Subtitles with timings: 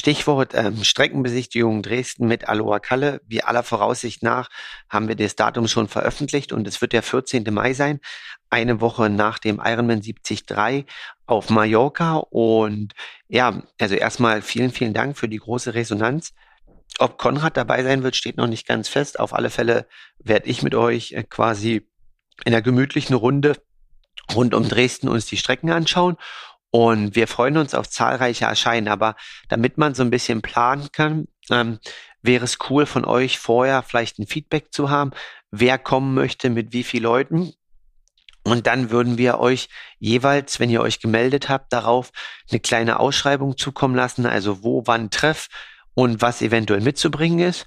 [0.00, 3.20] Stichwort ähm, Streckenbesichtigung Dresden mit Aloha Kalle.
[3.26, 4.48] Wie aller Voraussicht nach
[4.88, 7.44] haben wir das Datum schon veröffentlicht und es wird der 14.
[7.52, 8.00] Mai sein,
[8.48, 10.86] eine Woche nach dem Ironman 73
[11.26, 12.16] auf Mallorca.
[12.16, 12.94] Und
[13.28, 16.32] ja, also erstmal vielen, vielen Dank für die große Resonanz.
[16.98, 19.20] Ob Konrad dabei sein wird, steht noch nicht ganz fest.
[19.20, 19.86] Auf alle Fälle
[20.18, 21.86] werde ich mit euch äh, quasi
[22.46, 23.54] in einer gemütlichen Runde
[24.34, 26.16] rund um Dresden uns die Strecken anschauen
[26.70, 28.88] und wir freuen uns auf zahlreiche Erscheinen.
[28.88, 29.16] Aber
[29.48, 31.78] damit man so ein bisschen planen kann, ähm,
[32.22, 35.10] wäre es cool von euch vorher vielleicht ein Feedback zu haben,
[35.50, 37.52] wer kommen möchte, mit wie vielen Leuten.
[38.42, 42.10] Und dann würden wir euch jeweils, wenn ihr euch gemeldet habt, darauf
[42.50, 45.48] eine kleine Ausschreibung zukommen lassen, also wo, wann Treff
[45.94, 47.66] und was eventuell mitzubringen ist.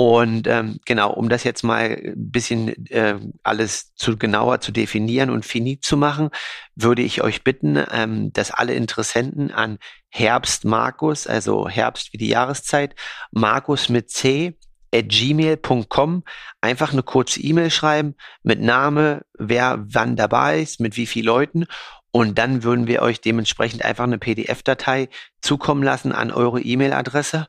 [0.00, 5.28] Und ähm, genau, um das jetzt mal ein bisschen äh, alles zu genauer zu definieren
[5.28, 6.30] und finit zu machen,
[6.76, 12.28] würde ich euch bitten, ähm, dass alle Interessenten an Herbst Markus, also Herbst wie die
[12.28, 12.94] Jahreszeit,
[13.32, 14.56] Markus mit C,
[14.94, 16.22] at gmail.com
[16.60, 21.66] einfach eine kurze E-Mail schreiben mit Name, wer wann dabei ist, mit wie vielen Leuten.
[22.12, 25.08] Und dann würden wir euch dementsprechend einfach eine PDF-Datei
[25.42, 27.48] zukommen lassen an eure E-Mail-Adresse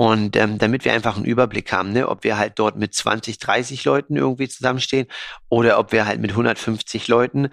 [0.00, 3.38] und ähm, damit wir einfach einen Überblick haben, ne, ob wir halt dort mit 20,
[3.38, 5.08] 30 Leuten irgendwie zusammenstehen
[5.48, 7.48] oder ob wir halt mit 150 Leuten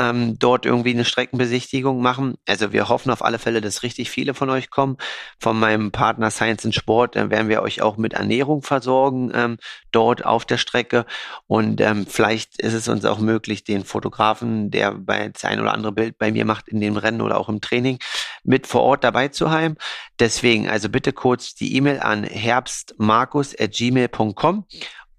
[0.00, 2.36] ähm, dort irgendwie eine Streckenbesichtigung machen.
[2.48, 4.96] Also wir hoffen auf alle Fälle, dass richtig viele von euch kommen.
[5.38, 9.58] Von meinem Partner Science and Sport äh, werden wir euch auch mit Ernährung versorgen ähm,
[9.92, 11.04] dort auf der Strecke.
[11.46, 15.74] Und ähm, vielleicht ist es uns auch möglich, den Fotografen, der bei das ein oder
[15.74, 17.98] andere Bild bei mir macht in dem Rennen oder auch im Training,
[18.42, 19.76] mit vor Ort dabei zu haben.
[20.18, 24.64] Deswegen also bitte kurz die E-Mail an herbstmarkus@gmail.com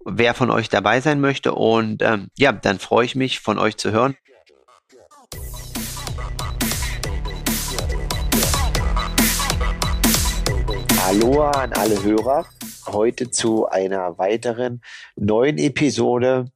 [0.04, 1.54] wer von euch dabei sein möchte.
[1.54, 4.16] Und ähm, ja, dann freue ich mich, von euch zu hören.
[11.04, 12.46] Hallo an alle Hörer.
[12.86, 14.82] Heute zu einer weiteren
[15.14, 16.46] neuen Episode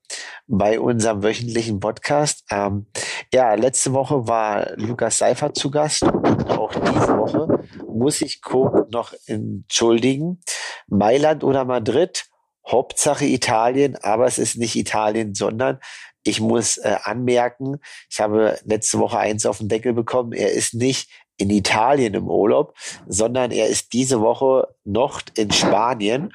[0.47, 2.45] bei unserem wöchentlichen Podcast.
[2.51, 2.87] Ähm,
[3.33, 7.61] ja, letzte Woche war Lukas Seifert zu Gast und auch diese Woche
[7.99, 10.41] muss ich Cook noch entschuldigen.
[10.89, 12.27] Mailand oder Madrid,
[12.69, 15.79] Hauptsache Italien, aber es ist nicht Italien, sondern
[16.25, 17.79] ich muss äh, anmerken,
[18.11, 22.29] ich habe letzte Woche eins auf den Deckel bekommen, er ist nicht in Italien im
[22.29, 22.75] Urlaub,
[23.07, 26.33] sondern er ist diese Woche noch in Spanien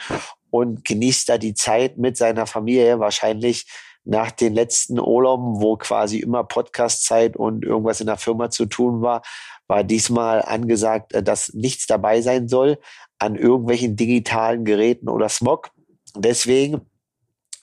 [0.49, 3.66] und genießt da die Zeit mit seiner Familie, wahrscheinlich
[4.03, 9.01] nach den letzten Urlauben, wo quasi immer Podcastzeit und irgendwas in der Firma zu tun
[9.01, 9.22] war,
[9.67, 12.78] war diesmal angesagt, äh, dass nichts dabei sein soll
[13.19, 15.72] an irgendwelchen digitalen Geräten oder Smog.
[16.16, 16.81] Deswegen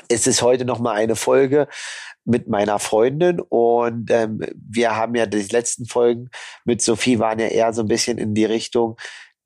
[0.08, 1.68] ist es heute noch mal eine Folge
[2.24, 6.30] mit meiner Freundin und ähm, wir haben ja die letzten Folgen
[6.64, 8.96] mit Sophie waren ja eher so ein bisschen in die Richtung,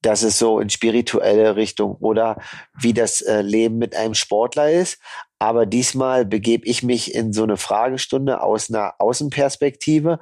[0.03, 2.41] dass es so in spirituelle Richtung oder
[2.79, 4.99] wie das äh, Leben mit einem Sportler ist.
[5.43, 10.21] Aber diesmal begebe ich mich in so eine Fragestunde aus einer Außenperspektive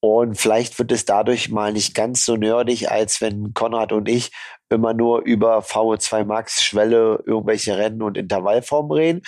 [0.00, 4.32] und vielleicht wird es dadurch mal nicht ganz so nerdig, als wenn Konrad und ich
[4.70, 9.22] immer nur über VO2 Max, Schwelle, irgendwelche Rennen und Intervallformen reden.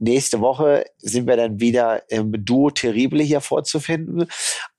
[0.00, 4.26] Nächste Woche sind wir dann wieder im Duo Terrible hier vorzufinden.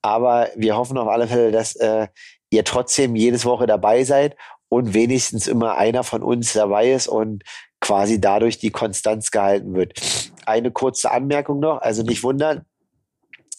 [0.01, 2.07] Aber wir hoffen auf alle Fälle, dass äh,
[2.49, 4.35] ihr trotzdem jedes Woche dabei seid
[4.67, 7.45] und wenigstens immer einer von uns dabei ist und
[7.81, 9.99] quasi dadurch die Konstanz gehalten wird.
[10.45, 12.65] Eine kurze Anmerkung noch, also nicht wundern,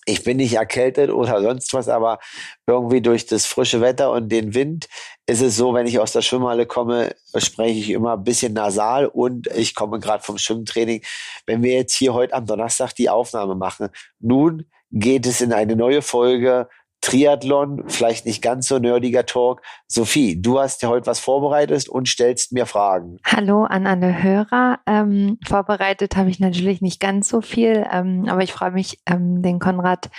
[0.04, 2.18] ich bin nicht erkältet oder sonst was, aber
[2.66, 4.88] irgendwie durch das frische Wetter und den Wind
[5.26, 9.06] ist es so, wenn ich aus der Schwimmhalle komme, spreche ich immer ein bisschen nasal
[9.06, 11.02] und ich komme gerade vom Schwimmtraining.
[11.46, 15.76] Wenn wir jetzt hier heute am Donnerstag die Aufnahme machen, nun geht es in eine
[15.76, 16.68] neue Folge
[17.02, 19.60] Triathlon, vielleicht nicht ganz so nerdiger Talk.
[19.88, 23.18] Sophie, du hast ja heute was vorbereitet und stellst mir Fragen.
[23.26, 24.78] Hallo an alle Hörer.
[24.86, 29.42] Ähm, vorbereitet habe ich natürlich nicht ganz so viel, ähm, aber ich freue mich, ähm,
[29.42, 30.10] den Konrad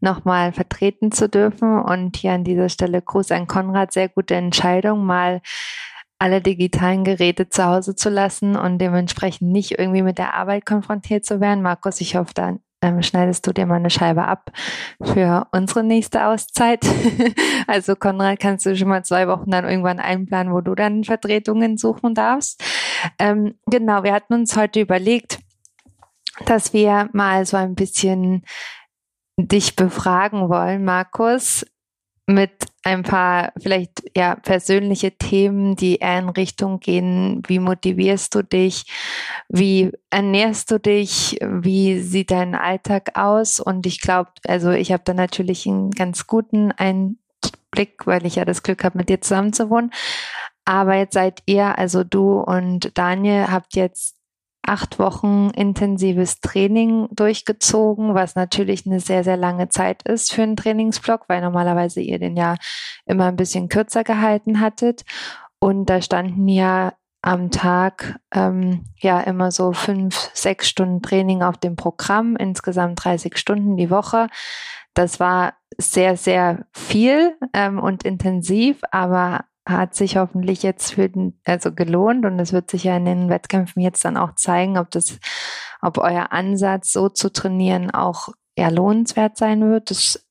[0.00, 1.80] nochmal vertreten zu dürfen.
[1.80, 3.92] Und hier an dieser Stelle Gruß an Konrad.
[3.92, 5.40] Sehr gute Entscheidung, mal
[6.18, 11.24] alle digitalen Geräte zu Hause zu lassen und dementsprechend nicht irgendwie mit der Arbeit konfrontiert
[11.24, 11.62] zu werden.
[11.62, 14.52] Markus, ich hoffe, da ähm, schneidest du dir mal eine Scheibe ab
[15.02, 16.84] für unsere nächste Auszeit.
[17.66, 21.78] also Konrad, kannst du schon mal zwei Wochen dann irgendwann einplanen, wo du dann Vertretungen
[21.78, 22.62] suchen darfst.
[23.18, 25.38] Ähm, genau, wir hatten uns heute überlegt,
[26.44, 28.44] dass wir mal so ein bisschen
[29.38, 31.66] dich befragen wollen, Markus,
[32.26, 32.50] mit
[32.82, 37.42] ein paar vielleicht ja persönliche Themen, die eher in Richtung gehen.
[37.46, 38.84] Wie motivierst du dich?
[39.48, 41.38] Wie ernährst du dich?
[41.40, 43.60] Wie sieht dein Alltag aus?
[43.60, 48.44] Und ich glaube, also ich habe da natürlich einen ganz guten Einblick, weil ich ja
[48.44, 49.92] das Glück habe, mit dir zusammen zu wohnen.
[50.64, 54.15] Aber jetzt seid ihr, also du und Daniel, habt jetzt
[54.66, 60.56] acht Wochen intensives Training durchgezogen, was natürlich eine sehr, sehr lange Zeit ist für einen
[60.56, 62.56] Trainingsblock, weil normalerweise ihr den ja
[63.06, 65.04] immer ein bisschen kürzer gehalten hattet.
[65.58, 66.92] Und da standen ja
[67.22, 73.36] am Tag ähm, ja immer so fünf, sechs Stunden Training auf dem Programm, insgesamt 30
[73.36, 74.28] Stunden die Woche.
[74.94, 81.38] Das war sehr, sehr viel ähm, und intensiv, aber hat sich hoffentlich jetzt für den,
[81.44, 84.90] also gelohnt und es wird sich ja in den Wettkämpfen jetzt dann auch zeigen, ob
[84.92, 85.18] das,
[85.82, 89.90] ob euer Ansatz so zu trainieren auch ja lohnenswert sein wird.
[89.90, 90.24] Das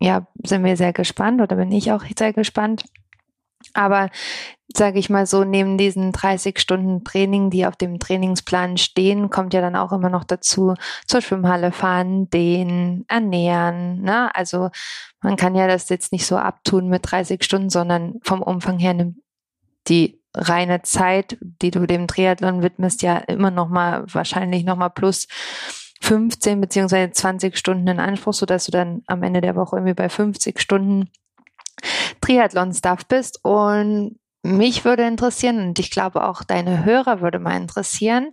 [0.00, 2.84] ja, sind wir sehr gespannt oder bin ich auch sehr gespannt.
[3.74, 4.10] Aber
[4.74, 9.54] sage ich mal so, neben diesen 30 Stunden Training, die auf dem Trainingsplan stehen, kommt
[9.54, 10.74] ja dann auch immer noch dazu,
[11.06, 14.02] zur Schwimmhalle fahren, den ernähren.
[14.02, 14.34] Ne?
[14.34, 14.70] Also
[15.20, 18.94] man kann ja das jetzt nicht so abtun mit 30 Stunden, sondern vom Umfang her
[18.94, 19.16] nimmt
[19.88, 24.88] die reine Zeit, die du dem Triathlon widmest, ja immer noch mal wahrscheinlich noch mal
[24.88, 25.26] plus
[26.00, 30.08] 15 beziehungsweise 20 Stunden in Anspruch, sodass du dann am Ende der Woche irgendwie bei
[30.08, 31.10] 50 Stunden
[32.20, 33.40] Triathlon-Stuff bist.
[33.42, 38.32] Und mich würde interessieren und ich glaube auch deine Hörer würde mal interessieren.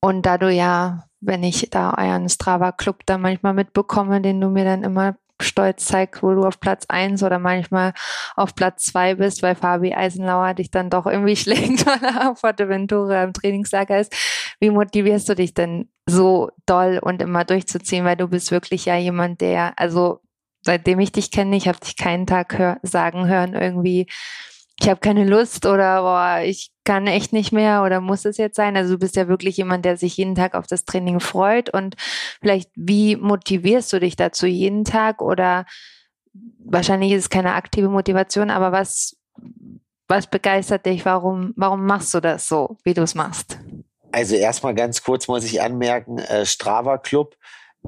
[0.00, 4.64] Und da du ja, wenn ich da euren Strava-Club da manchmal mitbekomme, den du mir
[4.64, 7.92] dann immer stolz zeigst, wo du auf Platz eins oder manchmal
[8.36, 12.40] auf Platz zwei bist, weil Fabi Eisenlauer dich dann doch irgendwie schlägt, weil er auf
[12.40, 14.14] Fuerteventura im Trainingslager ist.
[14.60, 18.04] Wie motivierst du dich denn so doll und immer durchzuziehen?
[18.04, 20.20] Weil du bist wirklich ja jemand, der, also
[20.68, 24.06] seitdem ich dich kenne, ich habe dich keinen Tag hör sagen hören, irgendwie,
[24.78, 28.56] ich habe keine Lust oder boah, ich kann echt nicht mehr oder muss es jetzt
[28.56, 28.76] sein?
[28.76, 31.96] Also du bist ja wirklich jemand, der sich jeden Tag auf das Training freut und
[32.42, 35.64] vielleicht wie motivierst du dich dazu jeden Tag oder
[36.58, 39.16] wahrscheinlich ist es keine aktive Motivation, aber was
[40.06, 41.06] was begeistert dich?
[41.06, 43.58] Warum warum machst du das so, wie du es machst?
[44.12, 47.36] Also erstmal ganz kurz muss ich anmerken, äh, Strava Club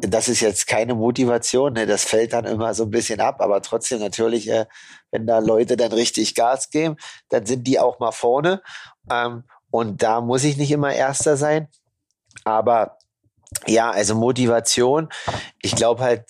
[0.01, 1.87] das ist jetzt keine Motivation, ne?
[1.87, 4.67] das fällt dann immer so ein bisschen ab, aber trotzdem natürlich, äh,
[5.11, 6.97] wenn da Leute dann richtig Gas geben,
[7.29, 8.63] dann sind die auch mal vorne.
[9.11, 11.69] Ähm, und da muss ich nicht immer Erster sein.
[12.45, 12.99] Aber
[13.67, 15.09] ja, also Motivation,
[15.61, 16.25] ich glaube halt,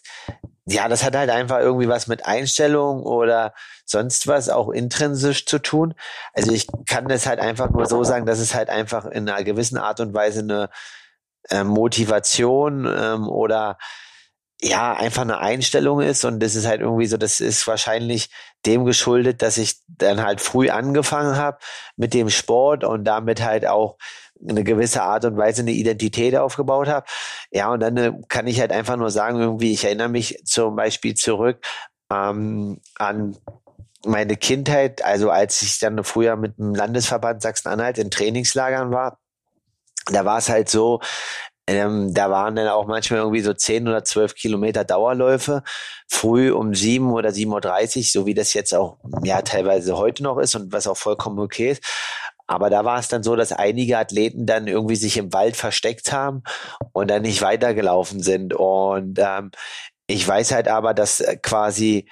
[0.66, 5.58] ja, das hat halt einfach irgendwie was mit Einstellung oder sonst was auch intrinsisch zu
[5.58, 5.94] tun.
[6.32, 9.42] Also ich kann das halt einfach nur so sagen, dass es halt einfach in einer
[9.42, 10.70] gewissen Art und Weise eine
[11.48, 13.78] äh, Motivation ähm, oder
[14.62, 18.30] ja, einfach eine Einstellung ist und das ist halt irgendwie so, das ist wahrscheinlich
[18.66, 21.58] dem geschuldet, dass ich dann halt früh angefangen habe
[21.96, 23.96] mit dem Sport und damit halt auch
[24.46, 27.06] eine gewisse Art und Weise eine Identität aufgebaut habe.
[27.50, 30.76] Ja, und dann äh, kann ich halt einfach nur sagen, irgendwie, ich erinnere mich zum
[30.76, 31.64] Beispiel zurück
[32.12, 33.36] ähm, an
[34.04, 39.19] meine Kindheit, also als ich dann früher mit dem Landesverband Sachsen-Anhalt in Trainingslagern war
[40.06, 41.00] da war es halt so,
[41.66, 45.62] ähm, da waren dann auch manchmal irgendwie so zehn oder zwölf Kilometer Dauerläufe,
[46.08, 50.22] früh um sieben oder sieben Uhr, dreißig, so wie das jetzt auch ja teilweise heute
[50.22, 51.84] noch ist und was auch vollkommen okay ist.
[52.48, 56.12] Aber da war es dann so, dass einige Athleten dann irgendwie sich im Wald versteckt
[56.12, 56.42] haben
[56.92, 58.54] und dann nicht weitergelaufen sind.
[58.54, 59.52] Und ähm,
[60.08, 62.08] ich weiß halt aber, dass äh, quasi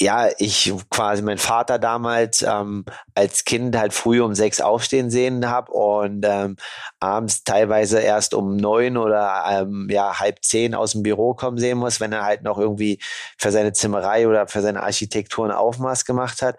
[0.00, 2.84] ja, ich quasi mein Vater damals ähm,
[3.14, 6.56] als Kind halt früh um sechs aufstehen sehen habe und ähm,
[7.00, 11.78] abends teilweise erst um neun oder ähm, ja halb zehn aus dem Büro kommen sehen
[11.78, 13.00] muss, wenn er halt noch irgendwie
[13.38, 16.56] für seine Zimmerei oder für seine Architektur ein Aufmaß gemacht hat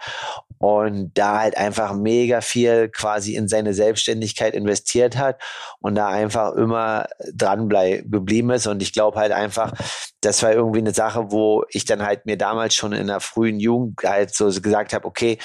[0.60, 5.42] und da halt einfach mega viel quasi in seine Selbstständigkeit investiert hat
[5.80, 8.68] und da einfach immer dran geblieben ist.
[8.68, 9.74] Und ich glaube halt einfach,
[10.20, 13.60] das war irgendwie eine Sache, wo ich dann halt mir damals schon in der frühen
[13.62, 15.38] Jugend halt so gesagt habe, okay,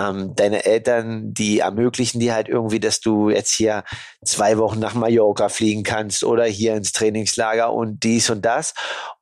[0.00, 3.84] ähm, deine Eltern, die ermöglichen dir halt irgendwie, dass du jetzt hier
[4.24, 8.74] zwei Wochen nach Mallorca fliegen kannst oder hier ins Trainingslager und dies und das.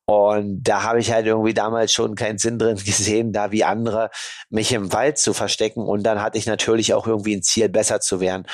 [0.04, 4.10] Und da habe ich halt irgendwie damals schon keinen Sinn drin gesehen, da wie andere
[4.50, 5.82] mich im Wald zu verstecken.
[5.82, 8.46] Und dann hatte ich natürlich auch irgendwie ein Ziel, besser zu werden.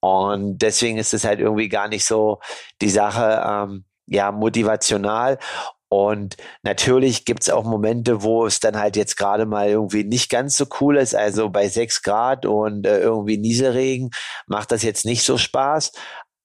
[0.00, 2.40] Und deswegen ist es halt irgendwie gar nicht so
[2.80, 5.38] die Sache, ähm, ja, motivational.
[5.92, 10.56] Und natürlich gibt's auch Momente, wo es dann halt jetzt gerade mal irgendwie nicht ganz
[10.56, 11.14] so cool ist.
[11.14, 14.08] Also bei sechs Grad und äh, irgendwie Nieselregen
[14.46, 15.92] macht das jetzt nicht so Spaß.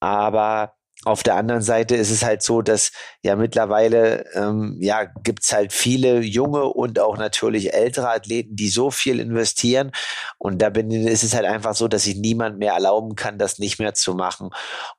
[0.02, 0.74] Aber
[1.06, 2.92] auf der anderen Seite ist es halt so, dass
[3.24, 8.92] ja mittlerweile ähm, ja gibt's halt viele junge und auch natürlich ältere Athleten, die so
[8.92, 9.94] viel investieren.
[10.40, 13.60] Und da bin, ist es halt einfach so, dass sich niemand mehr erlauben kann, das
[13.60, 14.50] nicht mehr zu machen.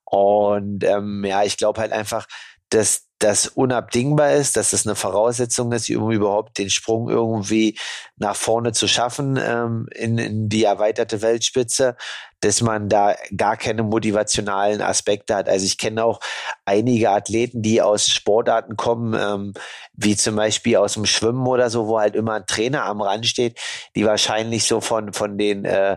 [0.05, 2.26] Und ähm, ja, ich glaube halt einfach,
[2.70, 7.76] dass das unabdingbar ist, dass das eine Voraussetzung ist, um überhaupt den Sprung irgendwie
[8.16, 11.96] nach vorne zu schaffen ähm, in, in die erweiterte Weltspitze,
[12.40, 15.48] dass man da gar keine motivationalen Aspekte hat.
[15.48, 16.20] Also ich kenne auch
[16.64, 19.52] einige Athleten, die aus Sportarten kommen, ähm,
[19.94, 23.26] wie zum Beispiel aus dem Schwimmen oder so, wo halt immer ein Trainer am Rand
[23.26, 23.58] steht,
[23.96, 25.96] die wahrscheinlich so von, von den äh,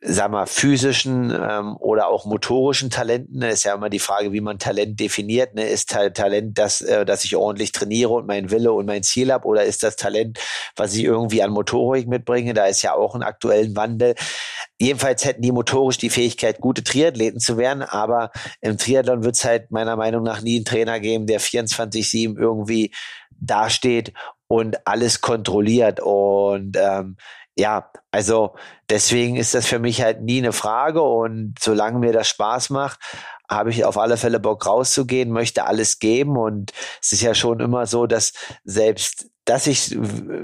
[0.00, 3.40] sag mal, physischen ähm, oder auch motorischen Talenten.
[3.40, 5.54] Ne, ist ja immer die Frage, wie man Talent definiert.
[5.54, 5.66] Ne?
[5.66, 9.32] Ist Ta Talent das, äh, dass ich ordentlich trainiere und mein Wille und mein Ziel
[9.32, 9.46] habe?
[9.46, 10.38] Oder ist das Talent,
[10.76, 12.54] was ich irgendwie an Motorik mitbringe?
[12.54, 14.14] Da ist ja auch ein aktuellen Wandel.
[14.78, 19.44] Jedenfalls hätten die motorisch die Fähigkeit, gute Triathleten zu werden, aber im Triathlon wird es
[19.44, 22.92] halt meiner Meinung nach nie einen Trainer geben, der 24-7 irgendwie
[23.40, 24.12] dasteht
[24.48, 26.00] und alles kontrolliert.
[26.00, 27.16] Und ähm,
[27.56, 28.54] ja, also
[28.88, 33.00] deswegen ist das für mich halt nie eine Frage und solange mir das Spaß macht,
[33.48, 37.60] habe ich auf alle Fälle Bock rauszugehen, möchte alles geben und es ist ja schon
[37.60, 38.32] immer so, dass
[38.64, 39.96] selbst dass ich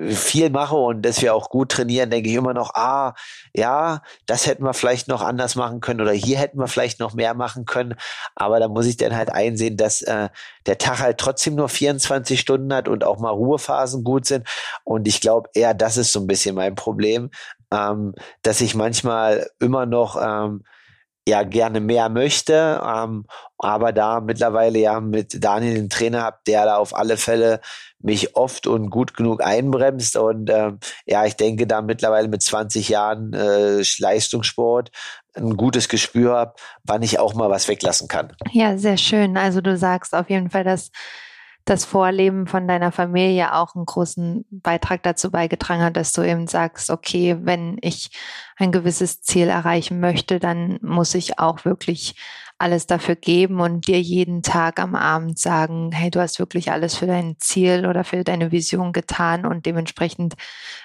[0.09, 3.15] viel mache und dass wir auch gut trainieren, denke ich immer noch, ah,
[3.53, 7.13] ja, das hätten wir vielleicht noch anders machen können oder hier hätten wir vielleicht noch
[7.13, 7.97] mehr machen können.
[8.35, 10.31] Aber da muss ich dann halt einsehen, dass äh,
[10.65, 14.49] der Tag halt trotzdem nur 24 Stunden hat und auch mal Ruhephasen gut sind.
[14.85, 17.31] Und ich glaube eher, das ist so ein bisschen mein Problem,
[17.71, 20.65] ähm, dass ich manchmal immer noch ähm,
[21.27, 23.25] ja gerne mehr möchte, ähm,
[23.59, 27.61] aber da mittlerweile ja mit Daniel einen Trainer habt, der da auf alle Fälle
[27.99, 32.91] mich oft und gut genug einbremst und ähm, ja, ich denke da mittlerweile mit 20
[32.91, 34.91] Jahren äh, Leistungssport
[35.35, 36.55] ein gutes Gespür habe,
[36.85, 38.33] wann ich auch mal was weglassen kann.
[38.53, 39.37] Ja, sehr schön.
[39.37, 40.91] Also du sagst auf jeden Fall, dass
[41.65, 46.47] das Vorleben von deiner Familie auch einen großen Beitrag dazu beigetragen hat, dass du eben
[46.47, 48.11] sagst, okay, wenn ich
[48.57, 52.17] ein gewisses Ziel erreichen möchte, dann muss ich auch wirklich
[52.59, 56.95] alles dafür geben und dir jeden Tag am Abend sagen, hey, du hast wirklich alles
[56.95, 60.35] für dein Ziel oder für deine Vision getan und dementsprechend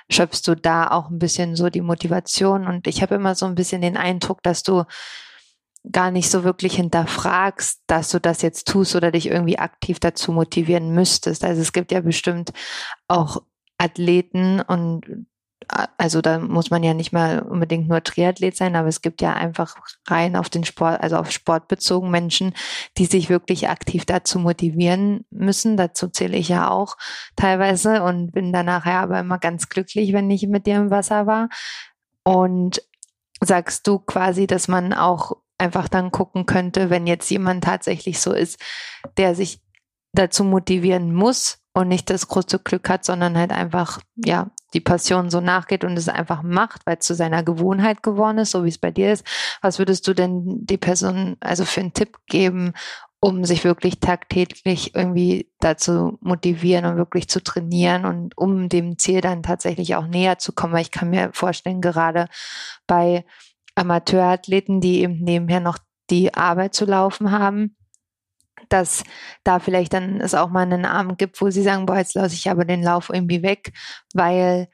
[0.09, 2.67] schöpfst du da auch ein bisschen so die Motivation.
[2.67, 4.85] Und ich habe immer so ein bisschen den Eindruck, dass du
[5.91, 10.31] gar nicht so wirklich hinterfragst, dass du das jetzt tust oder dich irgendwie aktiv dazu
[10.31, 11.43] motivieren müsstest.
[11.43, 12.51] Also es gibt ja bestimmt
[13.07, 13.43] auch
[13.77, 15.27] Athleten und
[15.97, 19.33] also da muss man ja nicht mal unbedingt nur Triathlet sein, aber es gibt ja
[19.33, 19.75] einfach
[20.07, 22.53] rein auf den Sport, also auf Sport bezogen Menschen,
[22.97, 25.77] die sich wirklich aktiv dazu motivieren müssen.
[25.77, 26.97] Dazu zähle ich ja auch
[27.35, 31.27] teilweise und bin danach ja aber immer ganz glücklich, wenn ich mit dir im Wasser
[31.27, 31.49] war.
[32.23, 32.81] Und
[33.41, 38.33] sagst du quasi, dass man auch einfach dann gucken könnte, wenn jetzt jemand tatsächlich so
[38.33, 38.59] ist,
[39.17, 39.61] der sich
[40.13, 45.29] dazu motivieren muss und nicht das große Glück hat, sondern halt einfach, ja, die Passion
[45.29, 48.69] so nachgeht und es einfach macht, weil es zu seiner Gewohnheit geworden ist, so wie
[48.69, 49.25] es bei dir ist.
[49.61, 52.73] Was würdest du denn die Person also für einen Tipp geben,
[53.19, 59.21] um sich wirklich tagtäglich irgendwie dazu motivieren und wirklich zu trainieren und um dem Ziel
[59.21, 60.73] dann tatsächlich auch näher zu kommen?
[60.73, 62.27] Weil ich kann mir vorstellen, gerade
[62.87, 63.25] bei
[63.79, 65.77] Amateurathleten, die eben nebenher noch
[66.09, 67.75] die Arbeit zu laufen haben,
[68.67, 69.03] dass
[69.43, 72.35] da vielleicht dann es auch mal einen Abend gibt, wo sie sagen, boah, jetzt lasse
[72.35, 73.73] ich aber den Lauf irgendwie weg,
[74.13, 74.67] weil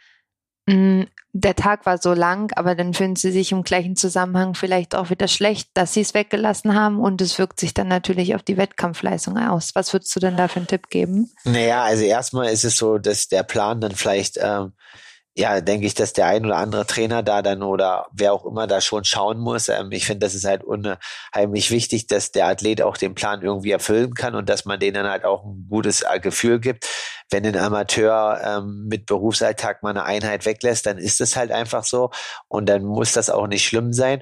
[0.68, 1.08] mh, mm,
[1.38, 5.10] der Tag war so lang, aber dann fühlen sie sich im gleichen Zusammenhang vielleicht auch
[5.10, 8.56] wieder schlecht, dass sie es weggelassen haben und es wirkt sich dann natürlich auf die
[8.56, 9.76] Wettkampfleistung aus.
[9.76, 11.30] Was würdest du denn da für einen Tipp geben?
[11.44, 14.72] Naja, also erstmal ist es so, dass der Plan dann vielleicht ähm,
[15.38, 18.68] ja, denke ich, dass der ein oder andere Trainer da dann oder wer auch immer
[18.68, 19.68] da schon schauen muss.
[19.68, 23.72] Ähm, ich finde, das ist halt unheimlich wichtig, dass der Athlet auch den Plan irgendwie
[23.72, 26.88] erfüllen kann und dass man denen dann halt auch ein gutes äh, Gefühl gibt.
[27.30, 31.84] Wenn ein Amateur ähm, mit Berufsalltag mal eine Einheit weglässt, dann ist es halt einfach
[31.84, 32.12] so
[32.48, 34.22] und dann muss das auch nicht schlimm sein.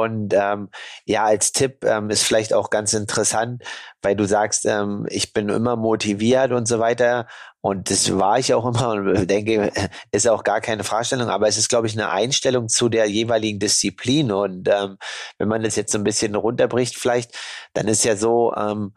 [0.00, 0.70] Und ähm,
[1.04, 3.62] ja, als Tipp ähm, ist vielleicht auch ganz interessant,
[4.00, 7.26] weil du sagst, ähm, ich bin immer motiviert und so weiter.
[7.60, 9.70] Und das war ich auch immer und denke,
[10.10, 13.58] ist auch gar keine Fragestellung, aber es ist, glaube ich, eine Einstellung zu der jeweiligen
[13.58, 14.32] Disziplin.
[14.32, 14.96] Und ähm,
[15.38, 17.38] wenn man das jetzt so ein bisschen runterbricht, vielleicht,
[17.74, 18.94] dann ist ja so, ähm,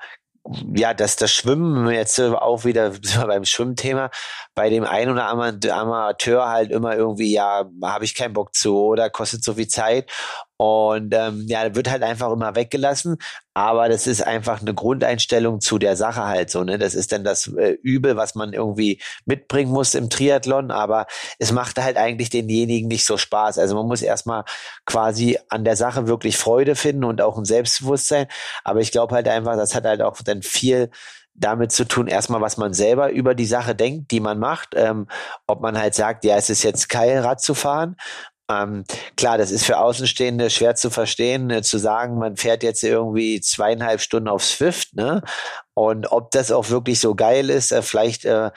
[0.75, 2.93] ja, dass das Schwimmen jetzt auch wieder
[3.27, 4.11] beim Schwimmthema
[4.53, 8.77] bei dem einen oder anderen Amateur halt immer irgendwie, ja, habe ich keinen Bock zu
[8.77, 10.09] oder kostet so viel Zeit.
[10.57, 13.17] Und ähm, ja, wird halt einfach immer weggelassen.
[13.53, 16.63] Aber das ist einfach eine Grundeinstellung zu der Sache halt so.
[16.63, 16.77] Ne?
[16.77, 20.71] Das ist dann das äh, Übel, was man irgendwie mitbringen muss im Triathlon.
[20.71, 21.07] Aber
[21.39, 23.59] es macht halt eigentlich denjenigen nicht so Spaß.
[23.59, 24.45] Also man muss erstmal
[24.85, 28.27] quasi an der Sache wirklich Freude finden und auch ein Selbstbewusstsein.
[28.63, 30.89] Aber ich glaube halt einfach, das hat halt auch dann viel
[31.37, 34.69] damit zu tun, erstmal, was man selber über die Sache denkt, die man macht.
[34.73, 35.07] Ähm,
[35.47, 37.97] ob man halt sagt, ja, es ist jetzt geil, Rad zu fahren
[38.49, 38.83] Ähm,
[39.17, 43.41] klar, das ist für Außenstehende schwer zu verstehen, äh, zu sagen, man fährt jetzt irgendwie
[43.41, 45.23] zweieinhalb Stunden auf Swift, ne?
[45.73, 48.51] Und ob das auch wirklich so geil ist, äh, vielleicht äh,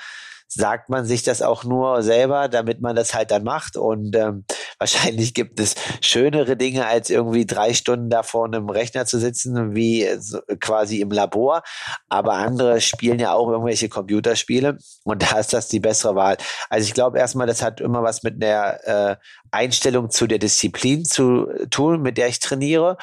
[0.48, 3.76] sagt man sich das auch nur selber, damit man das halt dann macht.
[3.76, 4.44] Und ähm,
[4.78, 9.74] wahrscheinlich gibt es schönere Dinge, als irgendwie drei Stunden da vor einem Rechner zu sitzen,
[9.74, 11.62] wie so, quasi im Labor.
[12.08, 16.38] Aber andere spielen ja auch irgendwelche Computerspiele und da ist das die bessere Wahl.
[16.70, 19.16] Also ich glaube erstmal, das hat immer was mit der äh,
[19.50, 22.96] Einstellung zu der Disziplin zu tun, mit der ich trainiere.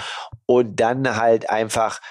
[0.47, 2.01] Und dann halt einfach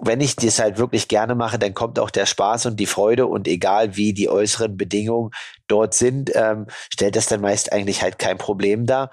[0.00, 3.26] wenn ich das halt wirklich gerne mache, dann kommt auch der Spaß und die Freude
[3.26, 5.30] und egal wie die äußeren Bedingungen
[5.68, 9.10] dort sind, ähm, stellt das dann meist eigentlich halt kein Problem dar.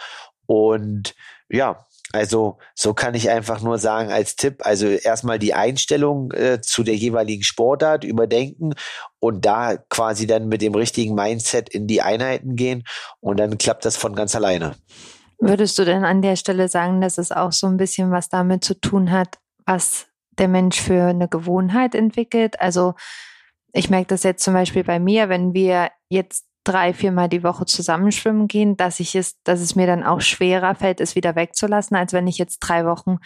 [0.47, 1.15] Und
[1.49, 6.59] ja, also so kann ich einfach nur sagen als Tipp, also erstmal die Einstellung äh,
[6.61, 8.73] zu der jeweiligen Sportart überdenken
[9.19, 12.83] und da quasi dann mit dem richtigen Mindset in die Einheiten gehen
[13.19, 14.75] und dann klappt das von ganz alleine.
[15.39, 18.63] Würdest du denn an der Stelle sagen, dass es auch so ein bisschen was damit
[18.63, 22.59] zu tun hat, was der Mensch für eine Gewohnheit entwickelt.
[22.59, 22.95] Also
[23.73, 27.65] ich merke das jetzt zum Beispiel bei mir, wenn wir jetzt drei, viermal die Woche
[27.65, 31.97] zusammenschwimmen gehen, dass ich es, dass es mir dann auch schwerer fällt, es wieder wegzulassen,
[31.97, 33.17] als wenn ich jetzt drei Wochen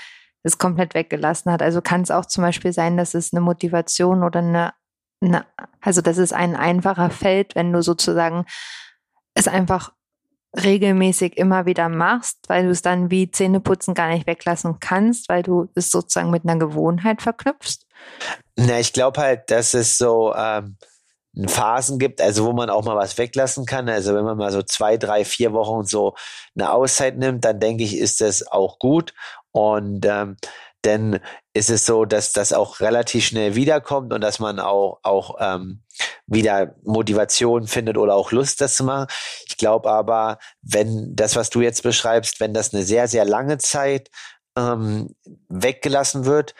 [0.43, 1.61] es komplett weggelassen hat.
[1.61, 4.73] Also kann es auch zum Beispiel sein, dass es eine Motivation oder eine,
[5.21, 5.45] eine
[5.81, 8.45] also dass es ein einfacher fällt, wenn du sozusagen
[9.33, 9.91] es einfach
[10.63, 15.43] regelmäßig immer wieder machst, weil du es dann wie Zähneputzen gar nicht weglassen kannst, weil
[15.43, 17.85] du es sozusagen mit einer Gewohnheit verknüpfst?
[18.55, 20.77] Na, ich glaube halt, dass es so ähm,
[21.47, 23.89] Phasen gibt, also wo man auch mal was weglassen kann.
[23.89, 26.15] Also wenn man mal so zwei, drei, vier Wochen so
[26.55, 29.13] eine Auszeit nimmt, dann denke ich, ist das auch gut.
[29.51, 30.37] Und ähm,
[30.85, 31.19] denn
[31.53, 35.83] ist es so, dass das auch relativ schnell wiederkommt und dass man auch, auch ähm,
[36.27, 39.07] wieder Motivation findet oder auch Lust, das zu machen.
[39.47, 43.57] Ich glaube aber, wenn das, was du jetzt beschreibst, wenn das eine sehr, sehr lange
[43.57, 44.09] Zeit
[44.57, 45.15] ähm,
[45.49, 46.55] weggelassen wird,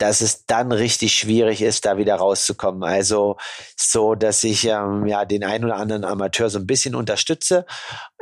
[0.00, 2.84] dass es dann richtig schwierig ist, da wieder rauszukommen.
[2.84, 3.36] Also
[3.76, 7.66] so, dass ich ähm, ja den ein oder anderen Amateur so ein bisschen unterstütze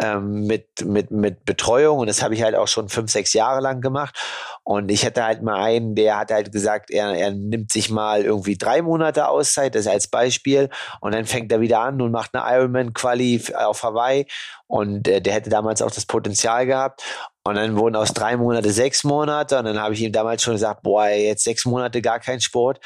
[0.02, 2.00] ähm, mit, mit, mit Betreuung.
[2.00, 4.18] Und das habe ich halt auch schon fünf, sechs Jahre lang gemacht.
[4.64, 8.24] Und ich hatte halt mal einen, der hat halt gesagt, er, er nimmt sich mal
[8.24, 10.70] irgendwie drei Monate Auszeit, das als Beispiel.
[11.00, 14.26] Und dann fängt er wieder an und macht eine Ironman-Quali auf Hawaii.
[14.66, 17.04] Und äh, der hätte damals auch das Potenzial gehabt.
[17.48, 19.58] Und dann wurden aus drei Monate sechs Monate.
[19.58, 22.78] Und dann habe ich ihm damals schon gesagt, boah, jetzt sechs Monate gar kein Sport.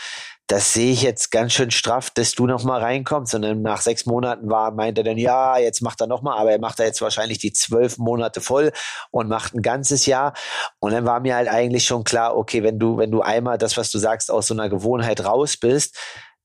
[0.46, 3.34] Das sehe ich jetzt ganz schön straff, dass du noch mal reinkommst.
[3.34, 6.38] Und dann nach sechs Monaten war, meinte er dann, ja, jetzt macht er noch mal,
[6.38, 8.70] aber er macht da jetzt wahrscheinlich die zwölf Monate voll
[9.10, 10.32] und macht ein ganzes Jahr.
[10.78, 13.76] Und dann war mir halt eigentlich schon klar, okay, wenn du, wenn du einmal das,
[13.76, 15.98] was du sagst, aus so einer Gewohnheit raus bist,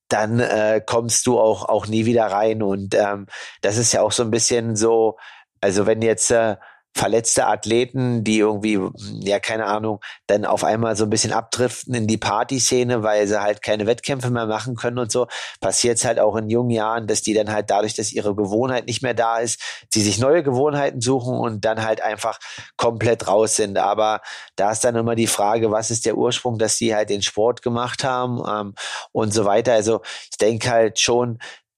[0.10, 2.63] dann äh, kommst du auch, auch nie wieder rein.
[2.63, 3.27] Und ähm,
[3.62, 5.17] das ist ja auch so ein bisschen so,
[5.62, 6.56] also wenn jetzt äh,
[6.97, 8.79] verletzte Athleten, die irgendwie,
[9.21, 13.39] ja, keine Ahnung, dann auf einmal so ein bisschen abdriften in die Partyszene, weil sie
[13.41, 15.27] halt keine Wettkämpfe mehr machen können und so,
[15.62, 18.88] passiert es halt auch in jungen Jahren, dass die dann halt dadurch, dass ihre Gewohnheit
[18.88, 19.62] nicht mehr da ist,
[19.93, 22.39] sie sich neue Gewohnheiten suchen und dann halt einfach
[22.77, 23.77] komplett raus sind.
[23.77, 24.21] Aber
[24.55, 27.62] da ist dann immer die Frage, was ist der Ursprung, dass die halt den Sport
[27.62, 28.73] gemacht haben ähm,
[29.12, 29.73] und so weiter.
[29.73, 31.38] Also ich denke halt schon,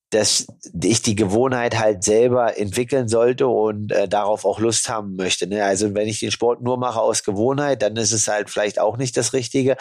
[0.10, 0.48] dass
[0.82, 5.48] ich die Gewohnheit halt selber entwickeln sollte und äh, darauf auch Lust haben möchte.
[5.48, 5.64] Ne?
[5.64, 8.98] Also wenn ich den Sport nur mache aus Gewohnheit, dann ist es halt vielleicht auch
[8.98, 9.78] nicht das Richtige.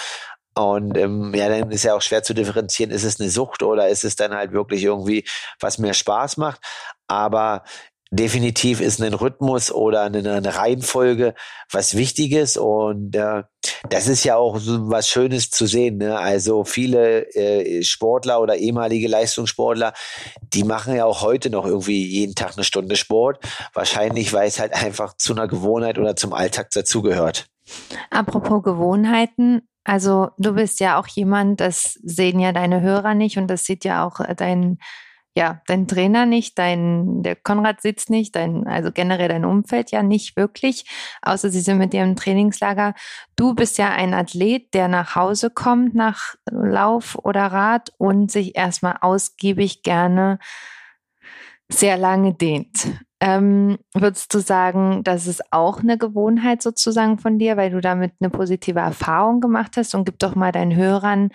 [0.54, 3.88] Und ähm, ja, dann ist ja auch schwer zu differenzieren, ist es eine Sucht oder
[3.88, 5.24] ist es dann halt wirklich irgendwie,
[5.60, 6.60] was mir Spaß macht.
[7.06, 7.62] Aber
[8.10, 11.34] definitiv ist ein Rhythmus oder eine, Reihenfolge
[11.70, 13.42] was Wichtiges und äh,
[13.90, 15.98] das ist ja auch so was Schönes zu sehen.
[15.98, 16.18] Ne?
[16.18, 19.92] Also viele äh, Sportler oder ehemalige Leistungssportler,
[20.40, 23.44] die machen ja auch heute noch irgendwie jeden Tag eine Stunde Sport.
[23.74, 27.46] Wahrscheinlich, weil es halt einfach zu einer Gewohnheit oder zum Alltag dazugehört.
[28.10, 33.48] Apropos Gewohnheiten, also du bist ja auch jemand, das sehen ja deine Hörer nicht und
[33.48, 34.78] das sieht ja auch dein
[35.38, 40.02] ja, dein Trainer nicht, dein, der Konrad sitzt nicht, dein, also generell dein Umfeld ja
[40.02, 40.84] nicht wirklich,
[41.22, 42.92] außer sie sind mit dir im Trainingslager.
[43.36, 48.56] Du bist ja ein Athlet, der nach Hause kommt nach Lauf oder Rad und sich
[48.56, 50.40] erstmal ausgiebig gerne
[51.68, 52.88] sehr lange dehnt.
[53.20, 58.12] Ähm, würdest du sagen, das ist auch eine Gewohnheit sozusagen von dir, weil du damit
[58.18, 59.94] eine positive Erfahrung gemacht hast?
[59.94, 61.30] Und gib doch mal deinen Hörern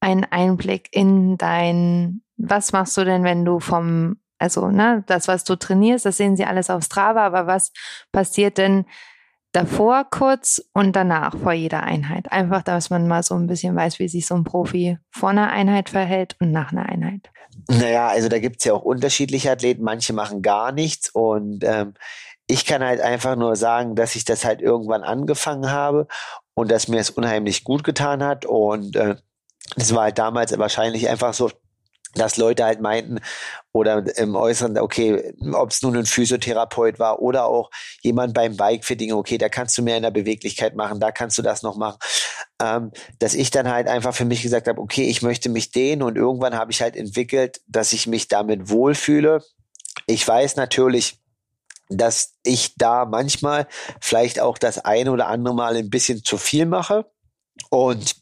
[0.00, 5.44] einen Einblick in dein was machst du denn, wenn du vom, also ne, das, was
[5.44, 7.72] du trainierst, das sehen sie alles auf Strava, aber was
[8.12, 8.84] passiert denn
[9.52, 12.30] davor kurz und danach vor jeder Einheit?
[12.30, 15.50] Einfach, dass man mal so ein bisschen weiß, wie sich so ein Profi vor einer
[15.50, 17.30] Einheit verhält und nach einer Einheit.
[17.68, 21.94] Naja, also da gibt's ja auch unterschiedliche Athleten, manche machen gar nichts und ähm,
[22.48, 26.06] Ich kann halt einfach nur sagen, dass ich das halt irgendwann angefangen habe
[26.54, 28.44] und dass mir es unheimlich gut getan hat.
[28.44, 29.16] Und äh,
[29.74, 31.50] das war halt damals wahrscheinlich einfach so,
[32.16, 33.20] dass Leute halt meinten
[33.72, 39.12] oder im Äußeren, okay, ob es nun ein Physiotherapeut war oder auch jemand beim Bikefitting,
[39.12, 41.98] okay, da kannst du mehr in der Beweglichkeit machen, da kannst du das noch machen,
[42.62, 46.02] ähm, dass ich dann halt einfach für mich gesagt habe, okay, ich möchte mich dehnen
[46.02, 49.42] und irgendwann habe ich halt entwickelt, dass ich mich damit wohlfühle.
[50.06, 51.18] Ich weiß natürlich,
[51.88, 53.66] dass ich da manchmal
[54.00, 57.06] vielleicht auch das eine oder andere Mal ein bisschen zu viel mache.
[57.70, 58.16] Und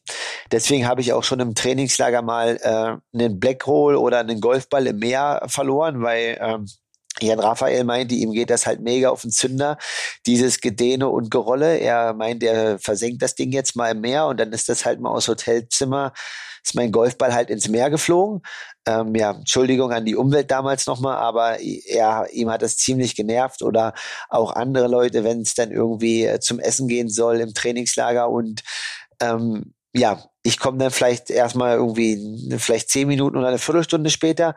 [0.53, 4.99] deswegen habe ich auch schon im Trainingslager mal äh, einen Blackroll oder einen Golfball im
[4.99, 6.67] Meer verloren, weil ähm,
[7.21, 9.79] Jan Raphael meinte, ihm geht das halt mega auf den Zünder,
[10.27, 11.79] dieses Gedehne und Gerolle.
[11.79, 15.01] Er meint, er versenkt das Ding jetzt mal im Meer und dann ist das halt
[15.01, 16.13] mal aus Hotelzimmer,
[16.65, 18.43] ist mein Golfball halt ins Meer geflogen.
[18.87, 23.63] Ähm, ja, Entschuldigung an die Umwelt damals nochmal, aber er, ihm hat das ziemlich genervt
[23.63, 23.95] oder
[24.29, 28.63] auch andere Leute, wenn es dann irgendwie äh, zum Essen gehen soll im Trainingslager und
[29.21, 34.55] ähm, ja, ich komme dann vielleicht erstmal irgendwie vielleicht zehn Minuten oder eine Viertelstunde später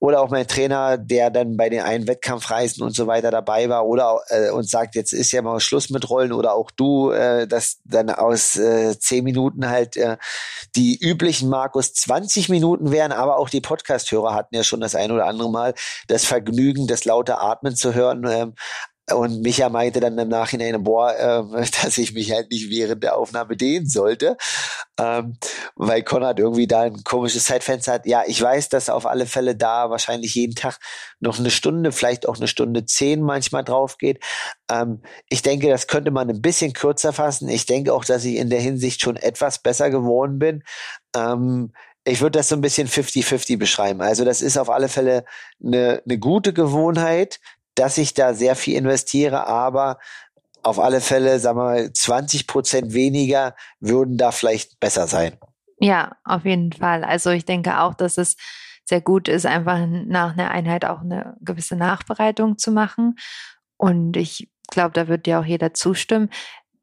[0.00, 3.86] oder auch mein Trainer, der dann bei den einen Wettkampfreisen und so weiter dabei war
[3.86, 7.46] oder äh, und sagt, jetzt ist ja mal Schluss mit Rollen oder auch du, äh,
[7.46, 10.16] dass dann aus äh, zehn Minuten halt äh,
[10.74, 15.12] die üblichen Markus 20 Minuten wären, aber auch die Podcast-Hörer hatten ja schon das ein
[15.12, 15.74] oder andere Mal
[16.08, 18.26] das Vergnügen, das laute Atmen zu hören.
[18.26, 18.54] Ähm,
[19.12, 23.16] und Micha meinte dann im Nachhinein, boah, äh, dass ich mich halt nicht während der
[23.16, 24.36] Aufnahme dehnen sollte,
[24.98, 25.36] ähm,
[25.76, 28.06] weil Konrad irgendwie da ein komisches Zeitfenster hat.
[28.06, 30.78] Ja, ich weiß, dass auf alle Fälle da wahrscheinlich jeden Tag
[31.20, 34.22] noch eine Stunde, vielleicht auch eine Stunde zehn manchmal drauf geht.
[34.70, 37.48] Ähm, ich denke, das könnte man ein bisschen kürzer fassen.
[37.48, 40.62] Ich denke auch, dass ich in der Hinsicht schon etwas besser geworden bin.
[41.16, 41.72] Ähm,
[42.04, 44.00] ich würde das so ein bisschen 50-50 beschreiben.
[44.00, 45.24] Also das ist auf alle Fälle
[45.62, 47.40] eine, eine gute Gewohnheit,
[47.74, 49.98] dass ich da sehr viel investiere, aber
[50.62, 55.38] auf alle Fälle, sagen wir mal, 20 Prozent weniger würden da vielleicht besser sein.
[55.78, 57.04] Ja, auf jeden Fall.
[57.04, 58.36] Also ich denke auch, dass es
[58.84, 63.16] sehr gut ist, einfach nach einer Einheit auch eine gewisse Nachbereitung zu machen.
[63.78, 66.28] Und ich glaube, da wird dir auch jeder zustimmen.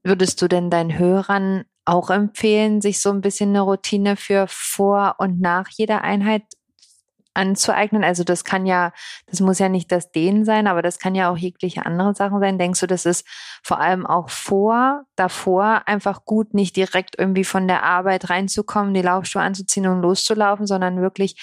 [0.04, 5.16] Würdest du denn deinen Hörern auch empfehlen, sich so ein bisschen eine Routine für vor
[5.20, 6.44] und nach jeder Einheit
[7.38, 8.04] anzueignen?
[8.04, 8.92] Also das kann ja,
[9.28, 12.40] das muss ja nicht das Dehnen sein, aber das kann ja auch jegliche andere Sachen
[12.40, 12.58] sein.
[12.58, 13.26] Denkst du, das ist
[13.64, 19.02] vor allem auch vor, davor einfach gut, nicht direkt irgendwie von der Arbeit reinzukommen, die
[19.02, 21.36] Laufschuhe anzuziehen und loszulaufen, sondern wirklich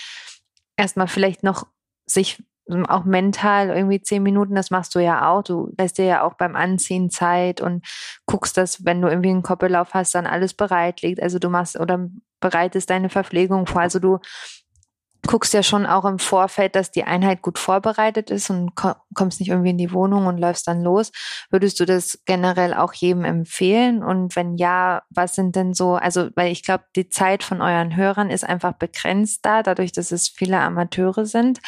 [0.77, 1.67] erstmal vielleicht noch
[2.07, 2.43] sich
[2.89, 5.43] auch mental irgendwie zehn Minuten, das machst du ja auch.
[5.43, 7.85] Du lässt dir ja auch beim Anziehen Zeit und
[8.27, 11.23] guckst, dass, wenn du irgendwie einen Koppellauf hast, dann alles bereit liegt.
[11.23, 12.09] Also du machst oder
[12.41, 13.83] bereitest deine Verpflegung vor.
[13.83, 14.19] Also du
[15.27, 18.73] guckst ja schon auch im Vorfeld, dass die Einheit gut vorbereitet ist und
[19.15, 21.13] kommst nicht irgendwie in die Wohnung und läufst dann los.
[21.51, 24.03] Würdest du das generell auch jedem empfehlen?
[24.03, 27.97] Und wenn ja, was sind denn so, also, weil ich glaube, die Zeit von euren
[27.97, 31.61] Hörern ist einfach begrenzt da, dadurch, dass es viele Amateure sind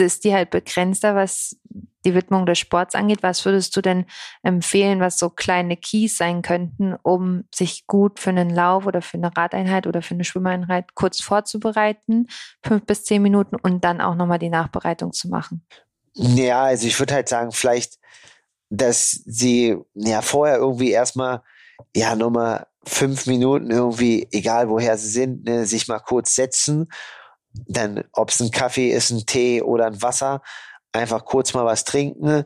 [0.00, 1.56] ist die halt begrenzter, was
[2.04, 3.22] die Widmung des Sports angeht.
[3.22, 4.06] Was würdest du denn
[4.42, 9.16] empfehlen, was so kleine Keys sein könnten, um sich gut für einen Lauf oder für
[9.16, 12.28] eine Radeinheit oder für eine Schwimmeinheit kurz vorzubereiten,
[12.64, 15.66] fünf bis zehn Minuten und dann auch nochmal die Nachbereitung zu machen?
[16.14, 17.98] Ja, also ich würde halt sagen, vielleicht,
[18.70, 21.42] dass sie ja vorher irgendwie erstmal
[21.94, 26.88] ja nochmal fünf Minuten irgendwie, egal woher sie sind, ne, sich mal kurz setzen
[27.66, 30.42] dann, ob es ein Kaffee ist, ein Tee oder ein Wasser,
[30.92, 32.44] einfach kurz mal was trinken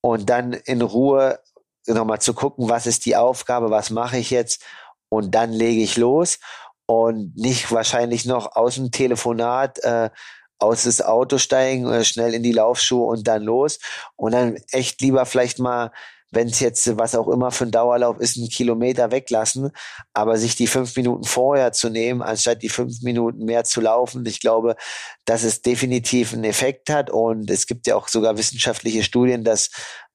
[0.00, 1.40] und dann in Ruhe
[1.86, 4.62] nochmal zu gucken, was ist die Aufgabe, was mache ich jetzt?
[5.08, 6.38] Und dann lege ich los
[6.86, 10.10] und nicht wahrscheinlich noch aus dem Telefonat äh,
[10.58, 13.78] aus das Auto steigen, äh, schnell in die Laufschuhe und dann los.
[14.16, 15.92] Und dann echt lieber vielleicht mal
[16.30, 19.70] wenn es jetzt was auch immer für ein Dauerlauf ist, einen Kilometer weglassen,
[20.12, 24.24] aber sich die fünf Minuten vorher zu nehmen, anstatt die fünf Minuten mehr zu laufen.
[24.26, 24.76] Ich glaube,
[25.24, 29.70] dass es definitiv einen Effekt hat und es gibt ja auch sogar wissenschaftliche Studien, dass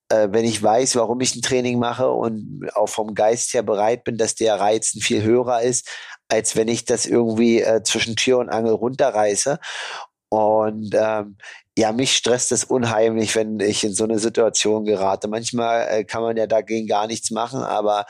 [0.10, 4.04] äh, wenn ich weiß, warum ich ein Training mache und auch vom Geist her bereit
[4.04, 5.90] bin, dass der Reiz viel höher ist,
[6.28, 9.60] als wenn ich das irgendwie äh, zwischen Tür und Angel runterreiße.
[10.34, 11.38] Und ähm,
[11.78, 15.28] ja, mich stresst es unheimlich, wenn ich in so eine Situation gerate.
[15.28, 18.06] Manchmal äh, kann man ja dagegen gar nichts machen, aber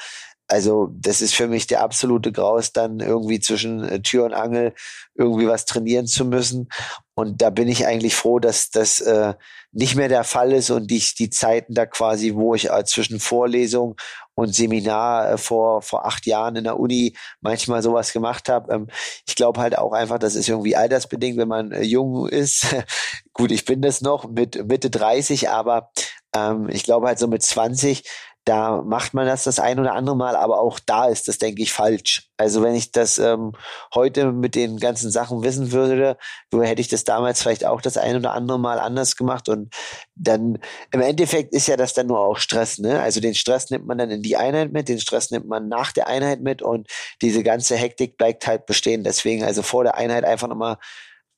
[0.53, 4.75] also das ist für mich der absolute Graus, dann irgendwie zwischen äh, Tür und Angel
[5.15, 6.69] irgendwie was trainieren zu müssen.
[7.15, 9.33] Und da bin ich eigentlich froh, dass das äh,
[9.71, 13.19] nicht mehr der Fall ist und die, die Zeiten da quasi, wo ich äh, zwischen
[13.19, 13.95] Vorlesung
[14.35, 18.71] und Seminar äh, vor, vor acht Jahren in der Uni manchmal sowas gemacht habe.
[18.71, 18.87] Ähm,
[19.27, 22.67] ich glaube halt auch einfach, das ist irgendwie altersbedingt, wenn man äh, jung ist.
[23.33, 25.89] Gut, ich bin das noch mit Mitte 30, aber
[26.35, 28.03] Ähm, ich glaube halt so mit 20
[28.45, 31.61] da macht man das das ein oder andere Mal, aber auch da ist das, denke
[31.61, 32.29] ich, falsch.
[32.35, 33.53] Also wenn ich das ähm,
[33.93, 36.17] heute mit den ganzen Sachen wissen würde,
[36.51, 39.73] hätte ich das damals vielleicht auch das ein oder andere Mal anders gemacht und
[40.15, 40.59] dann
[40.91, 43.01] im Endeffekt ist ja das dann nur auch Stress, ne?
[43.01, 45.93] Also den Stress nimmt man dann in die Einheit mit, den Stress nimmt man nach
[45.93, 46.87] der Einheit mit und
[47.21, 49.03] diese ganze Hektik bleibt halt bestehen.
[49.03, 50.77] Deswegen also vor der Einheit einfach nochmal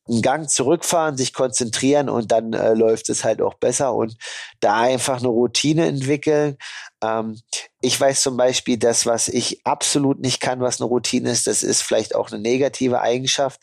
[0.07, 4.15] einen Gang zurückfahren, sich konzentrieren und dann äh, läuft es halt auch besser und
[4.59, 6.57] da einfach eine Routine entwickeln.
[7.03, 7.39] Ähm,
[7.81, 11.63] ich weiß zum Beispiel, das, was ich absolut nicht kann, was eine Routine ist, das
[11.63, 13.59] ist vielleicht auch eine negative Eigenschaft,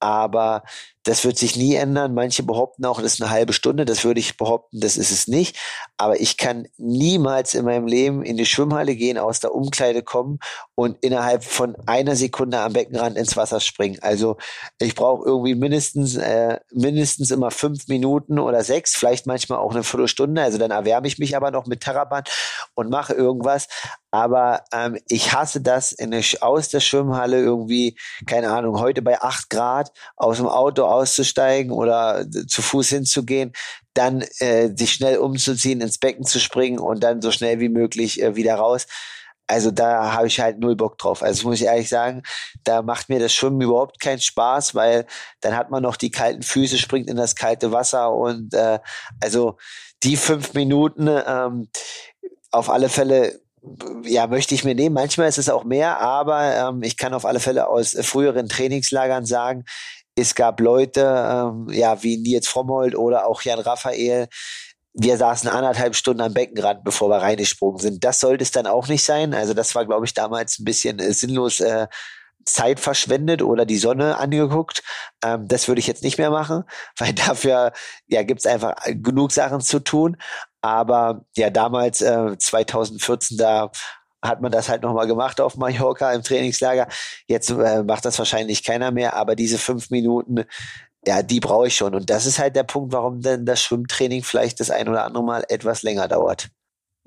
[0.00, 0.64] aber
[1.06, 2.14] das wird sich nie ändern.
[2.14, 3.84] Manche behaupten auch, das ist eine halbe Stunde.
[3.84, 5.56] Das würde ich behaupten, das ist es nicht.
[5.96, 10.40] Aber ich kann niemals in meinem Leben in die Schwimmhalle gehen, aus der Umkleide kommen
[10.74, 13.98] und innerhalb von einer Sekunde am Beckenrand ins Wasser springen.
[14.02, 14.36] Also
[14.80, 19.84] ich brauche irgendwie mindestens äh, mindestens immer fünf Minuten oder sechs, vielleicht manchmal auch eine
[19.84, 20.42] Viertelstunde.
[20.42, 22.28] Also dann erwärme ich mich aber noch mit Terraband
[22.74, 23.68] und mache irgendwas.
[24.16, 29.20] Aber ähm, ich hasse das, in der, aus der Schwimmhalle irgendwie, keine Ahnung, heute bei
[29.20, 33.52] acht Grad aus dem Auto auszusteigen oder zu Fuß hinzugehen,
[33.94, 38.22] dann äh, sich schnell umzuziehen, ins Becken zu springen und dann so schnell wie möglich
[38.22, 38.86] äh, wieder raus.
[39.48, 41.22] Also da habe ich halt null Bock drauf.
[41.22, 42.22] Also muss ich ehrlich sagen,
[42.64, 45.06] da macht mir das Schwimmen überhaupt keinen Spaß, weil
[45.40, 48.80] dann hat man noch die kalten Füße, springt in das kalte Wasser und äh,
[49.22, 49.56] also
[50.02, 51.68] die fünf Minuten ähm,
[52.50, 53.40] auf alle Fälle
[54.04, 54.94] ja, möchte ich mir nehmen.
[54.94, 59.26] Manchmal ist es auch mehr, aber ähm, ich kann auf alle Fälle aus früheren Trainingslagern
[59.26, 59.64] sagen,
[60.16, 64.28] es gab Leute, ähm, ja, wie Nils Frommold oder auch Jan Raphael,
[64.94, 68.02] wir saßen anderthalb Stunden am Beckenrand, bevor wir reingesprungen sind.
[68.02, 69.34] Das sollte es dann auch nicht sein.
[69.34, 71.86] Also das war, glaube ich, damals ein bisschen äh, sinnlos äh,
[72.46, 74.82] Zeit verschwendet oder die Sonne angeguckt.
[75.22, 76.64] Ähm, das würde ich jetzt nicht mehr machen,
[76.98, 77.72] weil dafür
[78.06, 80.16] ja gibt's einfach genug Sachen zu tun.
[80.62, 83.70] Aber ja, damals äh, 2014, da
[84.22, 86.88] hat man das halt nochmal gemacht auf Mallorca im Trainingslager.
[87.26, 90.44] Jetzt äh, macht das wahrscheinlich keiner mehr, aber diese fünf Minuten,
[91.06, 91.94] ja, die brauche ich schon.
[91.94, 95.24] Und das ist halt der Punkt, warum denn das Schwimmtraining vielleicht das ein oder andere
[95.24, 96.48] Mal etwas länger dauert.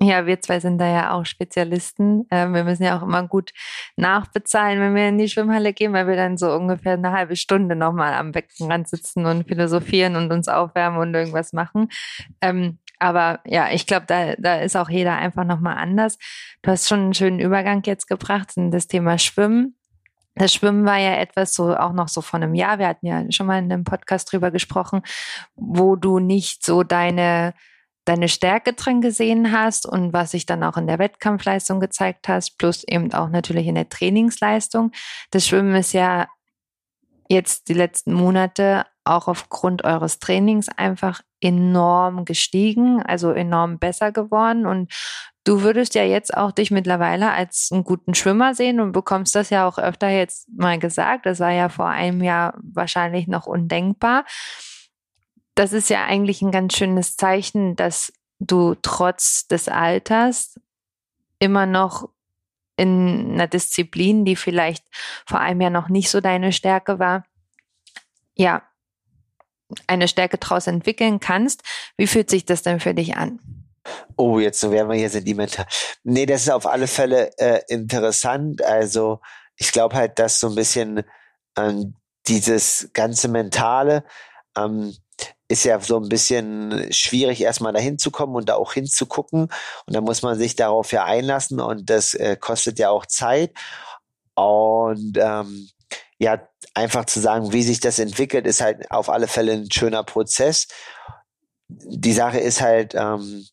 [0.02, 2.26] Ja, wir zwei sind da ja auch Spezialisten.
[2.30, 3.50] Ähm, wir müssen ja auch immer gut
[3.96, 7.76] nachbezahlen, wenn wir in die Schwimmhalle gehen, weil wir dann so ungefähr eine halbe Stunde
[7.76, 11.90] nochmal am Beckenrand sitzen und philosophieren und uns aufwärmen und irgendwas machen.
[12.40, 16.18] Ähm, aber ja, ich glaube, da, da ist auch jeder einfach nochmal anders.
[16.62, 19.76] Du hast schon einen schönen Übergang jetzt gebracht in das Thema Schwimmen.
[20.34, 22.78] Das Schwimmen war ja etwas so auch noch so von einem Jahr.
[22.78, 25.02] Wir hatten ja schon mal in einem Podcast drüber gesprochen,
[25.54, 27.54] wo du nicht so deine
[28.06, 32.58] deine Stärke drin gesehen hast und was sich dann auch in der Wettkampfleistung gezeigt hast,
[32.58, 34.92] plus eben auch natürlich in der Trainingsleistung.
[35.30, 36.26] Das Schwimmen ist ja
[37.28, 44.66] jetzt die letzten Monate auch aufgrund eures Trainings einfach enorm gestiegen, also enorm besser geworden.
[44.66, 44.92] Und
[45.44, 49.50] du würdest ja jetzt auch dich mittlerweile als einen guten Schwimmer sehen und bekommst das
[49.50, 51.26] ja auch öfter jetzt mal gesagt.
[51.26, 54.24] Das war ja vor einem Jahr wahrscheinlich noch undenkbar.
[55.54, 60.58] Das ist ja eigentlich ein ganz schönes Zeichen, dass du trotz des Alters
[61.38, 62.08] immer noch
[62.76, 64.84] in einer Disziplin, die vielleicht
[65.26, 67.24] vor einem Jahr noch nicht so deine Stärke war,
[68.36, 68.62] ja,
[69.86, 71.62] eine Stärke daraus entwickeln kannst.
[71.96, 73.38] Wie fühlt sich das denn für dich an?
[74.16, 75.66] Oh, jetzt so werden wir hier sentimental.
[76.04, 78.62] Nee, das ist auf alle Fälle äh, interessant.
[78.62, 79.20] Also
[79.56, 81.02] ich glaube halt, dass so ein bisschen
[81.56, 81.94] ähm,
[82.26, 84.04] dieses ganze Mentale
[84.56, 84.94] ähm,
[85.48, 89.48] ist ja so ein bisschen schwierig, erstmal dahin zu kommen und da auch hinzugucken.
[89.86, 93.52] Und da muss man sich darauf ja einlassen und das äh, kostet ja auch Zeit.
[94.34, 95.68] Und ähm,
[96.18, 96.40] ja,
[96.74, 100.68] einfach zu sagen, wie sich das entwickelt, ist halt auf alle Fälle ein schöner Prozess.
[101.68, 103.46] Die Sache ist halt, ähm,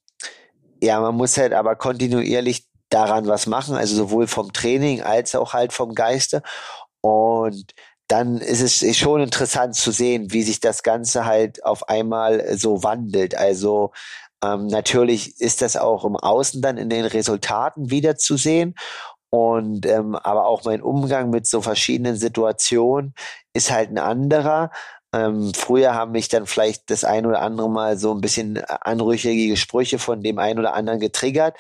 [0.82, 5.54] ja, man muss halt aber kontinuierlich daran was machen, also sowohl vom Training als auch
[5.54, 6.42] halt vom Geiste.
[7.02, 7.74] Und
[8.08, 12.84] dann ist es schon interessant zu sehen, wie sich das Ganze halt auf einmal so
[12.84, 13.36] wandelt.
[13.36, 13.92] Also
[14.44, 18.76] ähm, natürlich ist das auch im Außen dann in den Resultaten wiederzusehen.
[19.30, 23.14] Und ähm, aber auch mein Umgang mit so verschiedenen Situationen
[23.54, 24.72] ist halt ein anderer.
[25.14, 29.58] Ähm, früher haben mich dann vielleicht das ein oder andere Mal so ein bisschen anrüchige
[29.58, 31.58] Sprüche von dem einen oder anderen getriggert.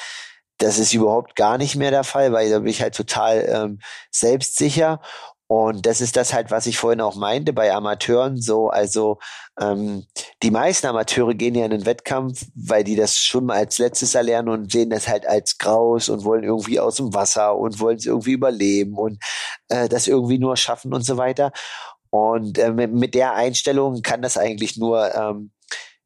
[0.59, 3.79] Das ist überhaupt gar nicht mehr der Fall, weil da bin ich halt total ähm,
[4.11, 5.01] selbstsicher
[5.47, 8.67] und das ist das halt, was ich vorhin auch meinte bei Amateuren so.
[8.69, 9.17] Also
[9.59, 10.05] ähm,
[10.43, 14.49] die meisten Amateure gehen ja in den Wettkampf, weil die das Schwimmen als letztes erlernen
[14.49, 18.05] und sehen das halt als Graus und wollen irgendwie aus dem Wasser und wollen es
[18.05, 19.23] irgendwie überleben und
[19.69, 21.53] äh, das irgendwie nur schaffen und so weiter.
[22.09, 25.51] Und äh, mit, mit der Einstellung kann das eigentlich nur ähm,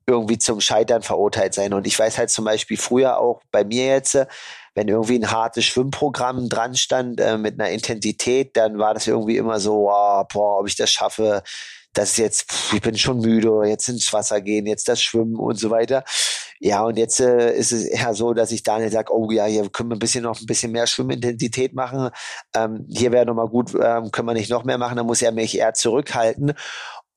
[0.06, 1.74] irgendwie zum Scheitern verurteilt sein.
[1.74, 4.18] Und ich weiß halt zum Beispiel früher auch bei mir jetzt,
[4.74, 9.38] wenn irgendwie ein hartes Schwimmprogramm dran stand äh, mit einer Intensität, dann war das irgendwie
[9.38, 11.44] immer so, oh, boah, ob ich das schaffe,
[11.94, 15.36] das ist jetzt, pff, ich bin schon müde, jetzt ins Wasser gehen, jetzt das Schwimmen
[15.36, 16.04] und so weiter.
[16.60, 19.68] Ja, und jetzt äh, ist es eher so, dass ich Daniel sage, oh ja, hier
[19.70, 22.10] können wir ein bisschen noch ein bisschen mehr Schwimmintensität machen.
[22.56, 25.32] Ähm, hier wäre nochmal gut, ähm, können wir nicht noch mehr machen, dann muss er
[25.32, 26.54] mich eher zurückhalten.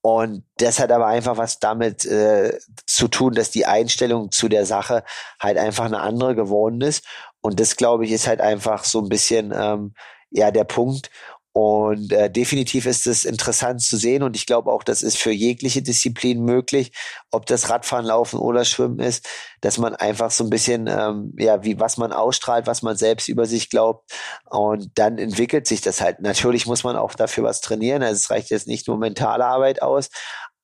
[0.03, 4.67] Und das hat aber einfach was damit äh, zu tun, dass die Einstellung zu der
[4.67, 5.03] Sache
[5.41, 7.07] halt einfach eine andere geworden ist.
[7.45, 9.93] Und das, glaube ich, ist halt einfach so ein bisschen ähm,
[10.31, 11.11] ja der Punkt.
[11.53, 14.23] Und äh, definitiv ist es interessant zu sehen.
[14.23, 16.91] Und ich glaube auch, das ist für jegliche Disziplin möglich,
[17.31, 19.29] ob das Radfahren, Laufen oder Schwimmen ist,
[19.61, 23.29] dass man einfach so ein bisschen, ähm, ja, wie was man ausstrahlt, was man selbst
[23.29, 24.11] über sich glaubt.
[24.49, 26.21] Und dann entwickelt sich das halt.
[26.21, 29.83] Natürlich muss man auch dafür was trainieren, also es reicht jetzt nicht nur mentale Arbeit
[29.83, 30.09] aus,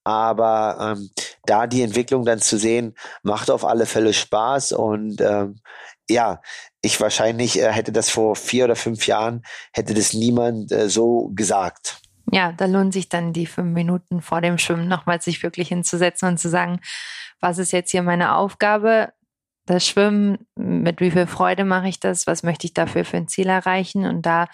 [0.03, 1.11] aber ähm,
[1.45, 4.73] da die Entwicklung dann zu sehen, macht auf alle Fälle Spaß.
[4.73, 5.61] Und ähm,
[6.09, 6.41] ja,
[6.83, 11.31] ich wahrscheinlich äh, hätte das vor vier oder fünf Jahren, hätte das niemand äh, so
[11.35, 12.01] gesagt.
[12.33, 16.29] Ja, da lohnt sich dann die fünf Minuten vor dem Schwimmen nochmal sich wirklich hinzusetzen
[16.29, 16.81] und zu sagen,
[17.41, 19.13] was ist jetzt hier meine Aufgabe?
[19.67, 22.27] Das Schwimmen, mit wie viel Freude mache ich das?
[22.27, 24.05] Was möchte ich dafür für ein Ziel erreichen?
[24.05, 24.47] Und da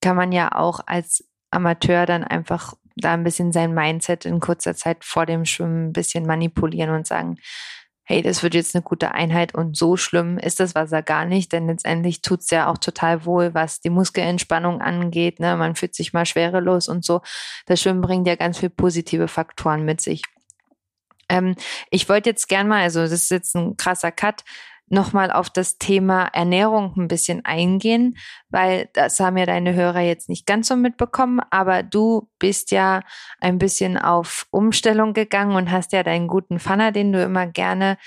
[0.00, 4.74] kann man ja auch als Amateur dann einfach da ein bisschen sein Mindset in kurzer
[4.74, 7.36] Zeit vor dem Schwimmen ein bisschen manipulieren und sagen,
[8.08, 11.52] hey, das wird jetzt eine gute Einheit und so schlimm ist das Wasser gar nicht,
[11.52, 15.40] denn letztendlich tut's ja auch total wohl, was die Muskelentspannung angeht.
[15.40, 15.56] Ne?
[15.56, 17.20] Man fühlt sich mal schwerelos und so.
[17.66, 20.22] Das Schwimmen bringt ja ganz viel positive Faktoren mit sich.
[21.28, 21.56] Ähm,
[21.90, 24.44] ich wollte jetzt gern mal, also das ist jetzt ein krasser Cut,
[24.88, 28.16] nochmal auf das Thema Ernährung ein bisschen eingehen,
[28.48, 33.02] weil das haben ja deine Hörer jetzt nicht ganz so mitbekommen, aber du bist ja
[33.40, 37.98] ein bisschen auf Umstellung gegangen und hast ja deinen guten Pfanner, den du immer gerne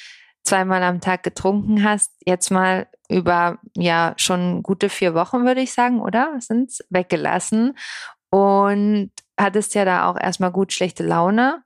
[0.43, 5.73] zweimal am Tag getrunken hast, jetzt mal über ja schon gute vier Wochen, würde ich
[5.73, 6.35] sagen, oder?
[6.39, 7.77] Sind's weggelassen
[8.29, 11.63] und hattest ja da auch erstmal gut schlechte Laune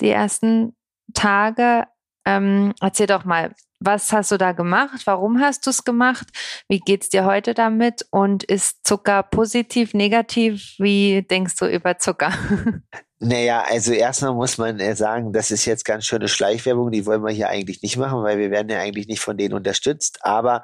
[0.00, 0.76] die ersten
[1.14, 1.86] Tage.
[2.24, 5.02] Ähm, erzähl doch mal, was hast du da gemacht?
[5.04, 6.26] Warum hast du es gemacht?
[6.68, 8.06] Wie geht's dir heute damit?
[8.10, 10.74] Und ist Zucker positiv, negativ?
[10.78, 12.32] Wie denkst du über Zucker?
[13.18, 17.22] Naja, also erstmal muss man äh, sagen, das ist jetzt ganz schöne Schleichwerbung, die wollen
[17.24, 20.18] wir hier eigentlich nicht machen, weil wir werden ja eigentlich nicht von denen unterstützt.
[20.20, 20.60] Aber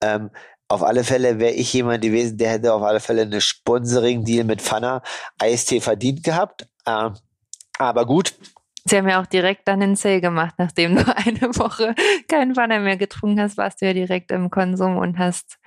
[0.00, 0.30] ähm,
[0.68, 4.62] auf alle Fälle wäre ich jemand gewesen, der hätte auf alle Fälle eine Sponsoring-Deal mit
[4.62, 5.02] Fana
[5.40, 6.68] Eistee verdient gehabt.
[6.86, 7.14] Ähm,
[7.78, 8.34] aber gut,
[8.88, 11.94] Sie haben ja auch direkt dann den Sale gemacht, nachdem du eine Woche
[12.28, 15.58] keinen Pfanner mehr getrunken hast, warst du ja direkt im Konsum und hast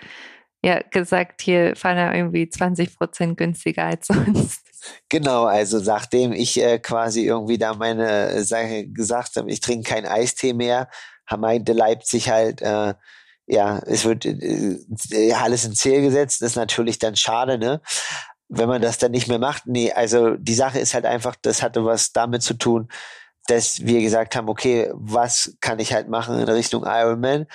[0.63, 4.61] ja gesagt, hier Pfanner irgendwie 20 Prozent günstiger als sonst.
[5.09, 10.05] Genau, also nachdem ich äh, quasi irgendwie da meine Sache gesagt habe, ich trinke keinen
[10.05, 10.89] Eistee mehr,
[11.37, 12.93] meinte Leipzig halt, äh,
[13.45, 17.81] ja, es wird äh, alles in Zähl gesetzt, das ist natürlich dann schade, ne?
[18.49, 19.67] Wenn man das dann nicht mehr macht.
[19.67, 22.89] Nee, also die Sache ist halt einfach, das hatte was damit zu tun,
[23.47, 27.47] dass wir gesagt haben, okay, was kann ich halt machen in Richtung Ironman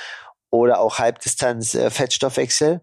[0.51, 2.81] oder auch Halbdistanz äh, Fettstoffwechsel.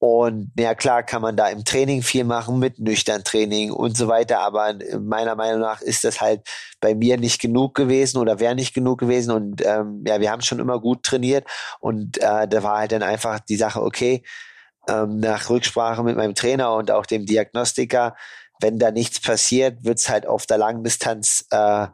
[0.00, 4.06] Und ja klar kann man da im Training viel machen mit nüchtern Training und so
[4.06, 6.42] weiter, aber meiner Meinung nach ist das halt
[6.80, 9.30] bei mir nicht genug gewesen oder wäre nicht genug gewesen.
[9.30, 11.46] Und ähm, ja, wir haben schon immer gut trainiert
[11.80, 14.22] und äh, da war halt dann einfach die Sache, okay,
[14.88, 18.16] ähm, nach Rücksprache mit meinem Trainer und auch dem Diagnostiker,
[18.60, 21.86] wenn da nichts passiert, wird's halt auf der Langdistanz äh,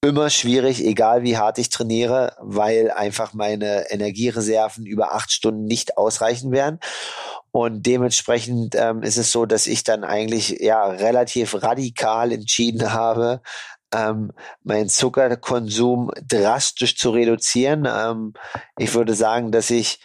[0.00, 5.96] immer schwierig, egal wie hart ich trainiere, weil einfach meine Energiereserven über acht Stunden nicht
[5.96, 6.78] ausreichen werden.
[7.50, 13.40] Und dementsprechend ähm, ist es so, dass ich dann eigentlich ja relativ radikal entschieden habe,
[13.92, 17.88] ähm, meinen Zuckerkonsum drastisch zu reduzieren.
[17.90, 18.34] Ähm,
[18.78, 20.00] ich würde sagen, dass ich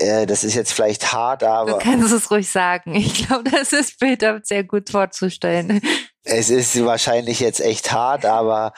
[0.00, 1.72] äh, das ist jetzt vielleicht hart, aber.
[1.72, 2.94] Du kannst es ruhig sagen.
[2.94, 5.80] Ich glaube, das ist später sehr gut vorzustellen.
[6.22, 8.72] Es ist wahrscheinlich jetzt echt hart, aber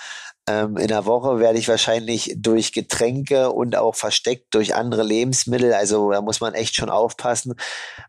[0.48, 5.72] ähm, in der Woche werde ich wahrscheinlich durch Getränke und auch versteckt durch andere Lebensmittel,
[5.72, 7.54] also da muss man echt schon aufpassen.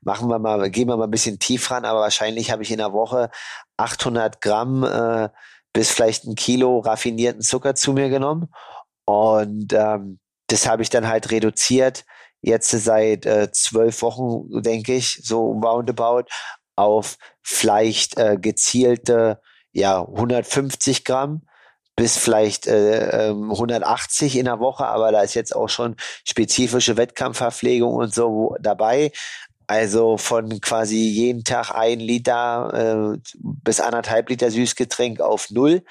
[0.02, 2.78] Machen wir mal, gehen wir mal ein bisschen tief ran, aber wahrscheinlich habe ich in
[2.78, 3.30] der Woche
[3.78, 5.30] 800 Gramm äh,
[5.74, 8.50] bis vielleicht ein Kilo raffinierten Zucker zu mir genommen
[9.06, 12.06] und ähm, das habe ich dann halt reduziert
[12.44, 16.26] jetzt seit äh, zwölf Wochen, denke ich, so roundabout,
[16.76, 19.42] auf vielleicht äh, gezielte
[19.72, 21.42] ja 150 Gramm
[21.96, 26.98] bis vielleicht äh, 180 ähm, in der Woche, aber da ist jetzt auch schon spezifische
[26.98, 29.12] Wettkampfverpflegung und so dabei.
[29.68, 35.84] Also von quasi jeden Tag ein Liter äh, bis anderthalb Liter Süßgetränk auf null.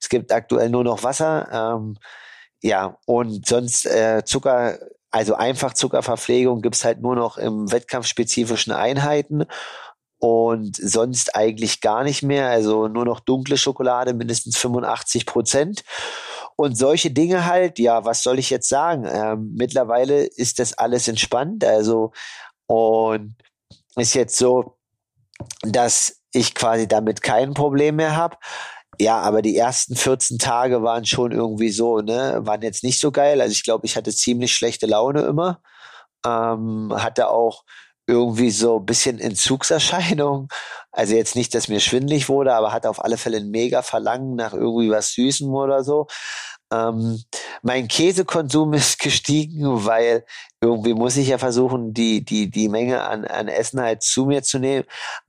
[0.00, 1.76] Es gibt aktuell nur noch Wasser.
[1.76, 1.98] Ähm,
[2.62, 4.78] ja, und sonst äh, Zucker,
[5.12, 9.44] also einfach Zuckerverpflegung gibt's halt nur noch im wettkampfspezifischen Einheiten
[10.18, 12.48] und sonst eigentlich gar nicht mehr.
[12.48, 15.84] Also nur noch dunkle Schokolade, mindestens 85 Prozent.
[16.56, 19.04] Und solche Dinge halt, ja, was soll ich jetzt sagen?
[19.06, 21.64] Ähm, mittlerweile ist das alles entspannt.
[21.64, 22.12] Also,
[22.66, 23.34] und
[23.96, 24.78] ist jetzt so,
[25.62, 28.36] dass ich quasi damit kein Problem mehr habe.
[29.02, 33.10] Ja, aber die ersten 14 Tage waren schon irgendwie so, ne, waren jetzt nicht so
[33.10, 33.40] geil.
[33.40, 35.60] Also ich glaube, ich hatte ziemlich schlechte Laune immer.
[36.24, 37.64] Ähm, hatte auch
[38.06, 40.48] irgendwie so ein bisschen Entzugserscheinung.
[40.92, 44.36] Also jetzt nicht, dass mir schwindlig wurde, aber hatte auf alle Fälle ein mega Verlangen
[44.36, 46.06] nach irgendwie was Süßem oder so.
[46.72, 47.20] Ähm,
[47.62, 50.24] mein Käsekonsum ist gestiegen, weil
[50.60, 54.44] irgendwie muss ich ja versuchen, die, die, die Menge an, an Essen halt zu mir
[54.44, 54.84] zu nehmen.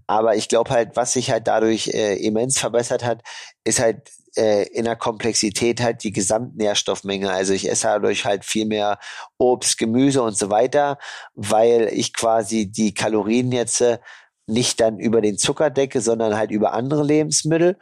[0.08, 3.22] Aber ich glaube halt, was sich halt dadurch äh, immens verbessert hat,
[3.64, 7.32] ist halt äh, in der Komplexität halt die Gesamtnährstoffmenge.
[7.32, 9.00] Also ich esse dadurch halt viel mehr
[9.38, 10.98] Obst, Gemüse und so weiter,
[11.36, 14.00] weil ich quasi die Kalorien jetzt äh,
[14.48, 17.78] nicht dann über den Zucker decke, sondern halt über andere Lebensmittel.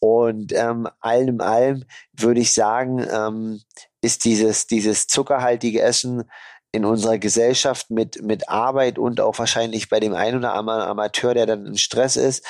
[0.00, 1.84] Und ähm, allem allem
[2.16, 3.60] würde ich sagen, ähm,
[4.00, 6.24] ist dieses, dieses zuckerhaltige Essen
[6.72, 11.34] in unserer Gesellschaft mit, mit Arbeit und auch wahrscheinlich bei dem einen oder anderen Amateur,
[11.34, 12.44] der dann in Stress ist,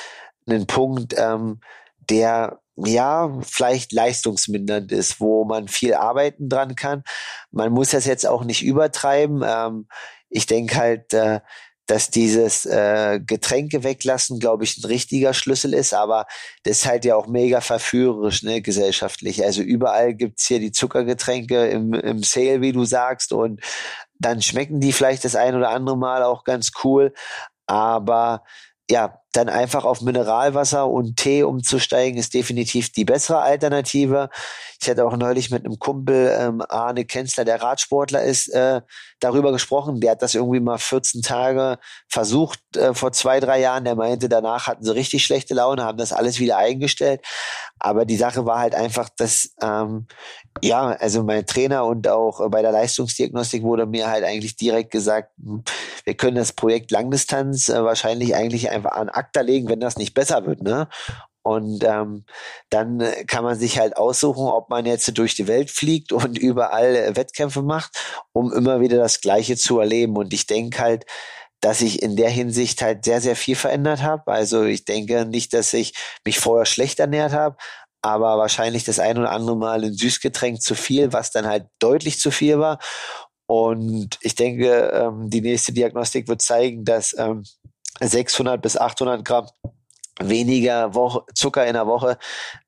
[0.48, 1.60] ein Punkt, ähm,
[2.08, 7.02] der ja vielleicht leistungsmindernd ist, wo man viel arbeiten dran kann.
[7.50, 9.42] Man muss das jetzt auch nicht übertreiben.
[9.46, 9.86] Ähm,
[10.28, 11.40] ich denke halt, äh,
[11.86, 16.26] dass dieses äh, Getränke weglassen, glaube ich, ein richtiger Schlüssel ist, aber
[16.62, 19.44] das ist halt ja auch mega verführerisch, ne, gesellschaftlich.
[19.44, 23.60] Also überall gibt's hier die Zuckergetränke im, im Sale, wie du sagst, und
[24.20, 27.12] dann schmecken die vielleicht das ein oder andere Mal auch ganz cool,
[27.66, 28.44] aber
[28.90, 34.28] ja, dann einfach auf Mineralwasser und Tee umzusteigen, ist definitiv die bessere Alternative.
[34.82, 38.80] Ich hatte auch neulich mit einem Kumpel, ähm, Arne Kenzler, der Radsportler ist, äh,
[39.20, 40.00] darüber gesprochen.
[40.00, 41.78] Der hat das irgendwie mal 14 Tage
[42.08, 43.84] versucht äh, vor zwei, drei Jahren.
[43.84, 47.20] Der meinte, danach hatten sie richtig schlechte Laune, haben das alles wieder eingestellt.
[47.78, 50.06] Aber die Sache war halt einfach, dass ähm,
[50.62, 55.30] ja, also mein Trainer und auch bei der Leistungsdiagnostik wurde mir halt eigentlich direkt gesagt,
[55.42, 55.62] hm,
[56.04, 60.14] wir können das Projekt Langdistanz äh, wahrscheinlich eigentlich einfach an ACTA legen, wenn das nicht
[60.14, 60.88] besser wird, ne?
[61.42, 62.24] Und ähm,
[62.68, 66.94] dann kann man sich halt aussuchen, ob man jetzt durch die Welt fliegt und überall
[66.94, 67.96] äh, Wettkämpfe macht,
[68.32, 70.16] um immer wieder das Gleiche zu erleben.
[70.16, 71.06] Und ich denke halt,
[71.60, 74.30] dass ich in der Hinsicht halt sehr, sehr viel verändert habe.
[74.30, 75.94] Also ich denke nicht, dass ich
[76.24, 77.56] mich vorher schlecht ernährt habe,
[78.02, 82.18] aber wahrscheinlich das ein oder andere Mal ein Süßgetränk zu viel, was dann halt deutlich
[82.18, 82.78] zu viel war.
[83.46, 87.44] Und ich denke, ähm, die nächste Diagnostik wird zeigen, dass ähm,
[88.00, 89.46] 600 bis 800 Gramm
[90.20, 92.18] weniger Woche, Zucker in der Woche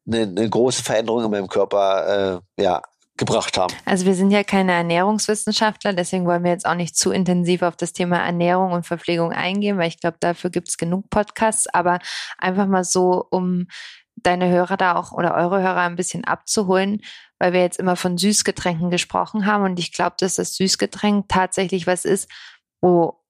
[0.06, 2.82] eine, eine große Veränderung in meinem Körper äh, ja,
[3.16, 3.74] gebracht haben.
[3.84, 7.76] Also wir sind ja keine Ernährungswissenschaftler, deswegen wollen wir jetzt auch nicht zu intensiv auf
[7.76, 11.98] das Thema Ernährung und Verpflegung eingehen, weil ich glaube, dafür gibt es genug Podcasts, aber
[12.38, 13.66] einfach mal so, um
[14.16, 17.00] deine Hörer da auch oder eure Hörer ein bisschen abzuholen,
[17.38, 21.86] weil wir jetzt immer von Süßgetränken gesprochen haben und ich glaube, dass das Süßgetränk tatsächlich
[21.86, 22.30] was ist,
[22.80, 23.20] wo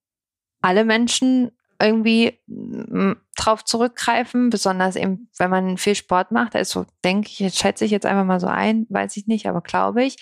[0.61, 1.51] alle Menschen
[1.83, 6.57] irgendwie mm, drauf zurückgreifen, besonders eben, wenn man viel Sport macht.
[6.57, 9.61] Also denke ich, jetzt schätze ich jetzt einfach mal so ein, weiß ich nicht, aber
[9.61, 10.17] glaube ich.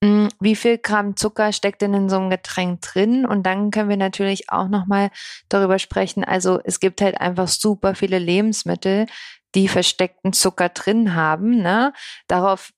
[0.00, 3.26] Mm, wie viel Gramm Zucker steckt denn in so einem Getränk drin?
[3.26, 5.10] Und dann können wir natürlich auch nochmal
[5.48, 6.24] darüber sprechen.
[6.24, 9.06] Also es gibt halt einfach super viele Lebensmittel,
[9.54, 11.62] die versteckten Zucker drin haben.
[11.62, 11.92] Ne?
[12.28, 12.72] Darauf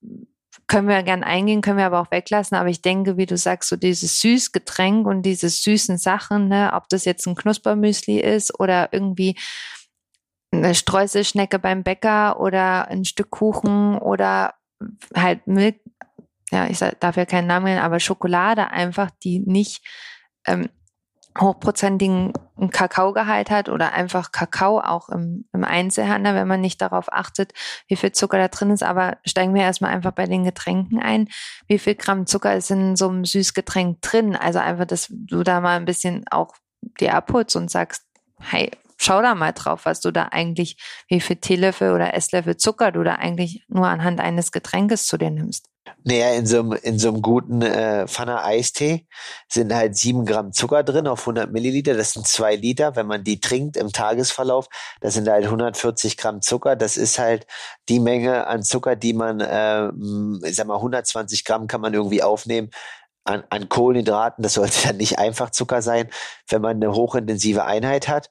[0.67, 2.57] können wir gern eingehen, können wir aber auch weglassen.
[2.57, 6.89] Aber ich denke, wie du sagst, so dieses Süßgetränk und diese süßen Sachen, ne, ob
[6.89, 9.37] das jetzt ein Knuspermüsli ist oder irgendwie
[10.51, 14.53] eine Streuselschnecke beim Bäcker oder ein Stück Kuchen oder
[15.15, 15.75] halt Milch,
[16.51, 19.81] ja, ich darf ja keinen Namen nennen, aber Schokolade einfach, die nicht
[20.45, 20.67] ähm,
[21.39, 22.33] hochprozentigen
[22.71, 27.53] Kakaogehalt hat oder einfach Kakao auch im, im Einzelhandel, wenn man nicht darauf achtet,
[27.87, 28.83] wie viel Zucker da drin ist.
[28.83, 31.29] Aber steigen wir erstmal einfach bei den Getränken ein.
[31.67, 34.35] Wie viel Gramm Zucker ist in so einem Süßgetränk drin?
[34.35, 36.53] Also einfach, dass du da mal ein bisschen auch
[36.99, 38.03] dir abholst und sagst,
[38.39, 40.77] hey, schau da mal drauf, was du da eigentlich,
[41.07, 45.31] wie viel Teelöffel oder Esslöffel Zucker du da eigentlich nur anhand eines Getränkes zu dir
[45.31, 45.70] nimmst.
[46.03, 49.07] Naja, in so einem, in so einem guten äh, Pfanne Eistee
[49.47, 51.95] sind halt sieben Gramm Zucker drin auf 100 Milliliter.
[51.95, 52.95] Das sind zwei Liter.
[52.95, 54.67] Wenn man die trinkt im Tagesverlauf,
[54.99, 56.75] das sind halt 140 Gramm Zucker.
[56.75, 57.47] Das ist halt
[57.89, 59.87] die Menge an Zucker, die man, äh,
[60.47, 62.69] ich sag mal, 120 Gramm kann man irgendwie aufnehmen
[63.23, 64.43] an, an Kohlenhydraten.
[64.43, 66.09] Das sollte dann nicht einfach Zucker sein,
[66.49, 68.29] wenn man eine hochintensive Einheit hat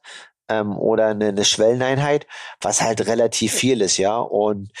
[0.49, 2.27] ähm, oder eine, eine Schwelleneinheit,
[2.59, 4.17] was halt relativ viel ist, ja.
[4.17, 4.71] Und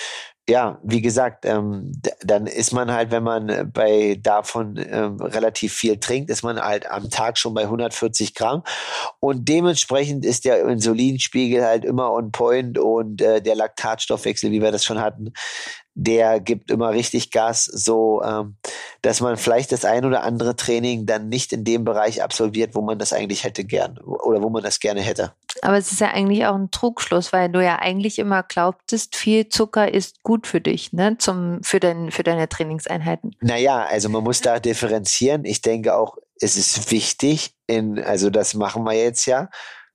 [0.51, 1.93] ja, wie gesagt, ähm,
[2.25, 6.91] dann ist man halt, wenn man bei davon ähm, relativ viel trinkt, ist man halt
[6.91, 8.61] am Tag schon bei 140 Gramm
[9.21, 14.73] und dementsprechend ist der Insulinspiegel halt immer on point und äh, der Laktatstoffwechsel, wie wir
[14.73, 15.31] das schon hatten,
[15.93, 18.57] der gibt immer richtig Gas, so ähm,
[19.01, 22.81] dass man vielleicht das ein oder andere Training dann nicht in dem Bereich absolviert, wo
[22.81, 25.31] man das eigentlich hätte gern oder wo man das gerne hätte.
[25.61, 29.49] Aber es ist ja eigentlich auch ein Trugschluss, weil du ja eigentlich immer glaubtest, viel
[29.49, 33.35] Zucker ist gut für dich, ne, zum, für, dein, für deine Trainingseinheiten.
[33.41, 35.45] Naja, also man muss da differenzieren.
[35.45, 39.49] Ich denke auch, es ist wichtig, in, also das machen wir jetzt ja,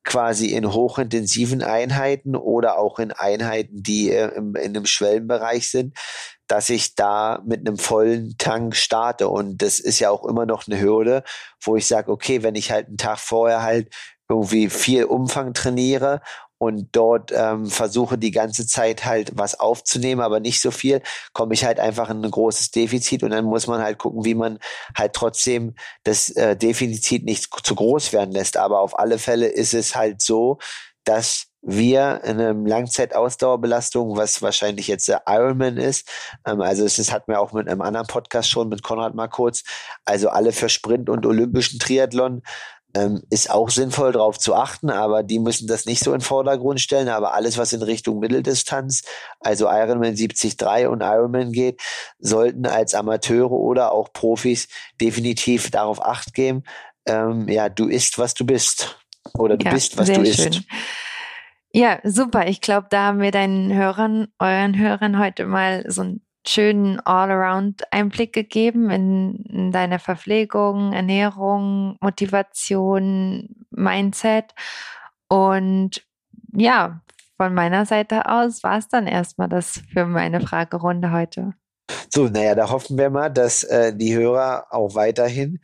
[0.07, 5.99] quasi in hochintensiven Einheiten oder auch in Einheiten, die äh, im, in einem Schwellenbereich sind,
[6.47, 9.29] dass ich da mit einem vollen Tank starte.
[9.29, 11.25] Und das ist ja auch immer noch eine Hürde,
[11.61, 13.93] wo ich sage, okay, wenn ich halt einen Tag vorher halt
[14.29, 16.21] irgendwie viel Umfang trainiere
[16.59, 21.03] und dort ähm, versuche die ganze Zeit halt was aufzunehmen, aber nicht so viel,
[21.33, 24.35] komme ich halt einfach in ein großes Defizit und dann muss man halt gucken, wie
[24.35, 24.59] man
[24.97, 25.75] halt trotzdem
[26.05, 28.57] das äh, Defizit nicht zu groß werden lässt.
[28.57, 30.59] Aber auf alle Fälle ist es halt so,
[31.05, 36.09] dass wir in einem Langzeitausdauerbelastung, was wahrscheinlich jetzt der Ironman ist,
[36.47, 39.29] ähm, also es ist, hatten wir auch mit einem anderen Podcast schon mit Konrad mal
[39.29, 39.63] kurz,
[40.05, 42.43] also alle für Sprint und olympischen Triathlon
[42.97, 46.25] ähm, ist auch sinnvoll darauf zu achten, aber die müssen das nicht so in den
[46.25, 47.09] Vordergrund stellen.
[47.09, 49.03] Aber alles, was in Richtung Mitteldistanz,
[49.41, 50.57] also Ironman 73
[50.89, 51.83] und Ironman geht,
[52.19, 54.69] sollten als Amateure oder auch Profis
[55.01, 56.63] definitiv darauf acht geben.
[57.07, 58.99] Ähm, ja, du isst, was du bist.
[59.35, 60.55] Oder du ja, bist, was du isst.
[60.55, 60.65] Schön.
[61.73, 62.47] Ja, super.
[62.47, 68.33] Ich glaube, da haben wir deinen Hörern, euren Hörern heute mal so ein schönen All-Around-Einblick
[68.33, 74.55] gegeben in, in deine Verpflegung, Ernährung, Motivation, Mindset.
[75.29, 76.07] Und
[76.53, 77.01] ja,
[77.37, 81.53] von meiner Seite aus war es dann erstmal das für meine Fragerunde heute.
[82.09, 85.61] So, naja, da hoffen wir mal, dass äh, die Hörer auch weiterhin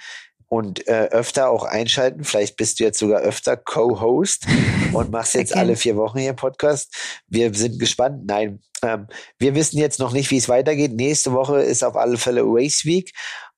[0.52, 2.24] und äh, öfter auch einschalten.
[2.24, 4.46] Vielleicht bist du jetzt sogar öfter Co-Host
[4.92, 5.60] und machst jetzt okay.
[5.60, 6.94] alle vier Wochen hier Podcast.
[7.26, 8.26] Wir sind gespannt.
[8.26, 9.06] Nein, ähm,
[9.38, 10.92] wir wissen jetzt noch nicht, wie es weitergeht.
[10.92, 13.14] Nächste Woche ist auf alle Fälle Race Week.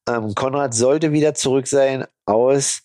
[0.09, 2.82] Ähm, Konrad sollte wieder zurück sein aus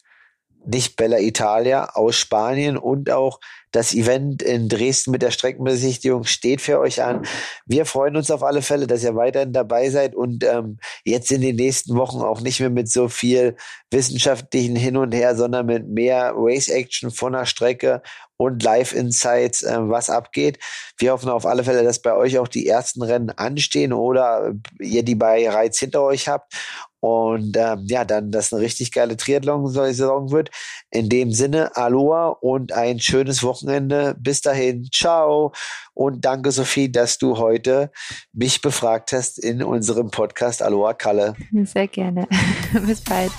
[0.65, 3.39] nicht Bella Italia, aus Spanien und auch
[3.71, 7.25] das Event in Dresden mit der Streckenbesichtigung steht für euch an.
[7.65, 11.41] Wir freuen uns auf alle Fälle, dass ihr weiterhin dabei seid und ähm, jetzt in
[11.41, 13.55] den nächsten Wochen auch nicht mehr mit so viel
[13.91, 18.01] wissenschaftlichen Hin und Her, sondern mit mehr Race Action von der Strecke
[18.37, 20.59] und Live Insights, äh, was abgeht.
[20.97, 25.03] Wir hoffen auf alle Fälle, dass bei euch auch die ersten Rennen anstehen oder ihr
[25.03, 26.53] die bei Reiz hinter euch habt
[26.99, 30.49] und ähm, ja, dann, dass eine richtig geile Triathlon-Saison wird.
[30.91, 34.15] In dem Sinne, Aloha und ein schönes Wochenende.
[34.19, 35.53] Bis dahin, ciao.
[35.93, 37.91] Und danke, Sophie, dass du heute
[38.33, 41.35] mich befragt hast in unserem Podcast Aloha Kalle.
[41.63, 42.27] Sehr gerne.
[42.85, 43.31] Bis bald.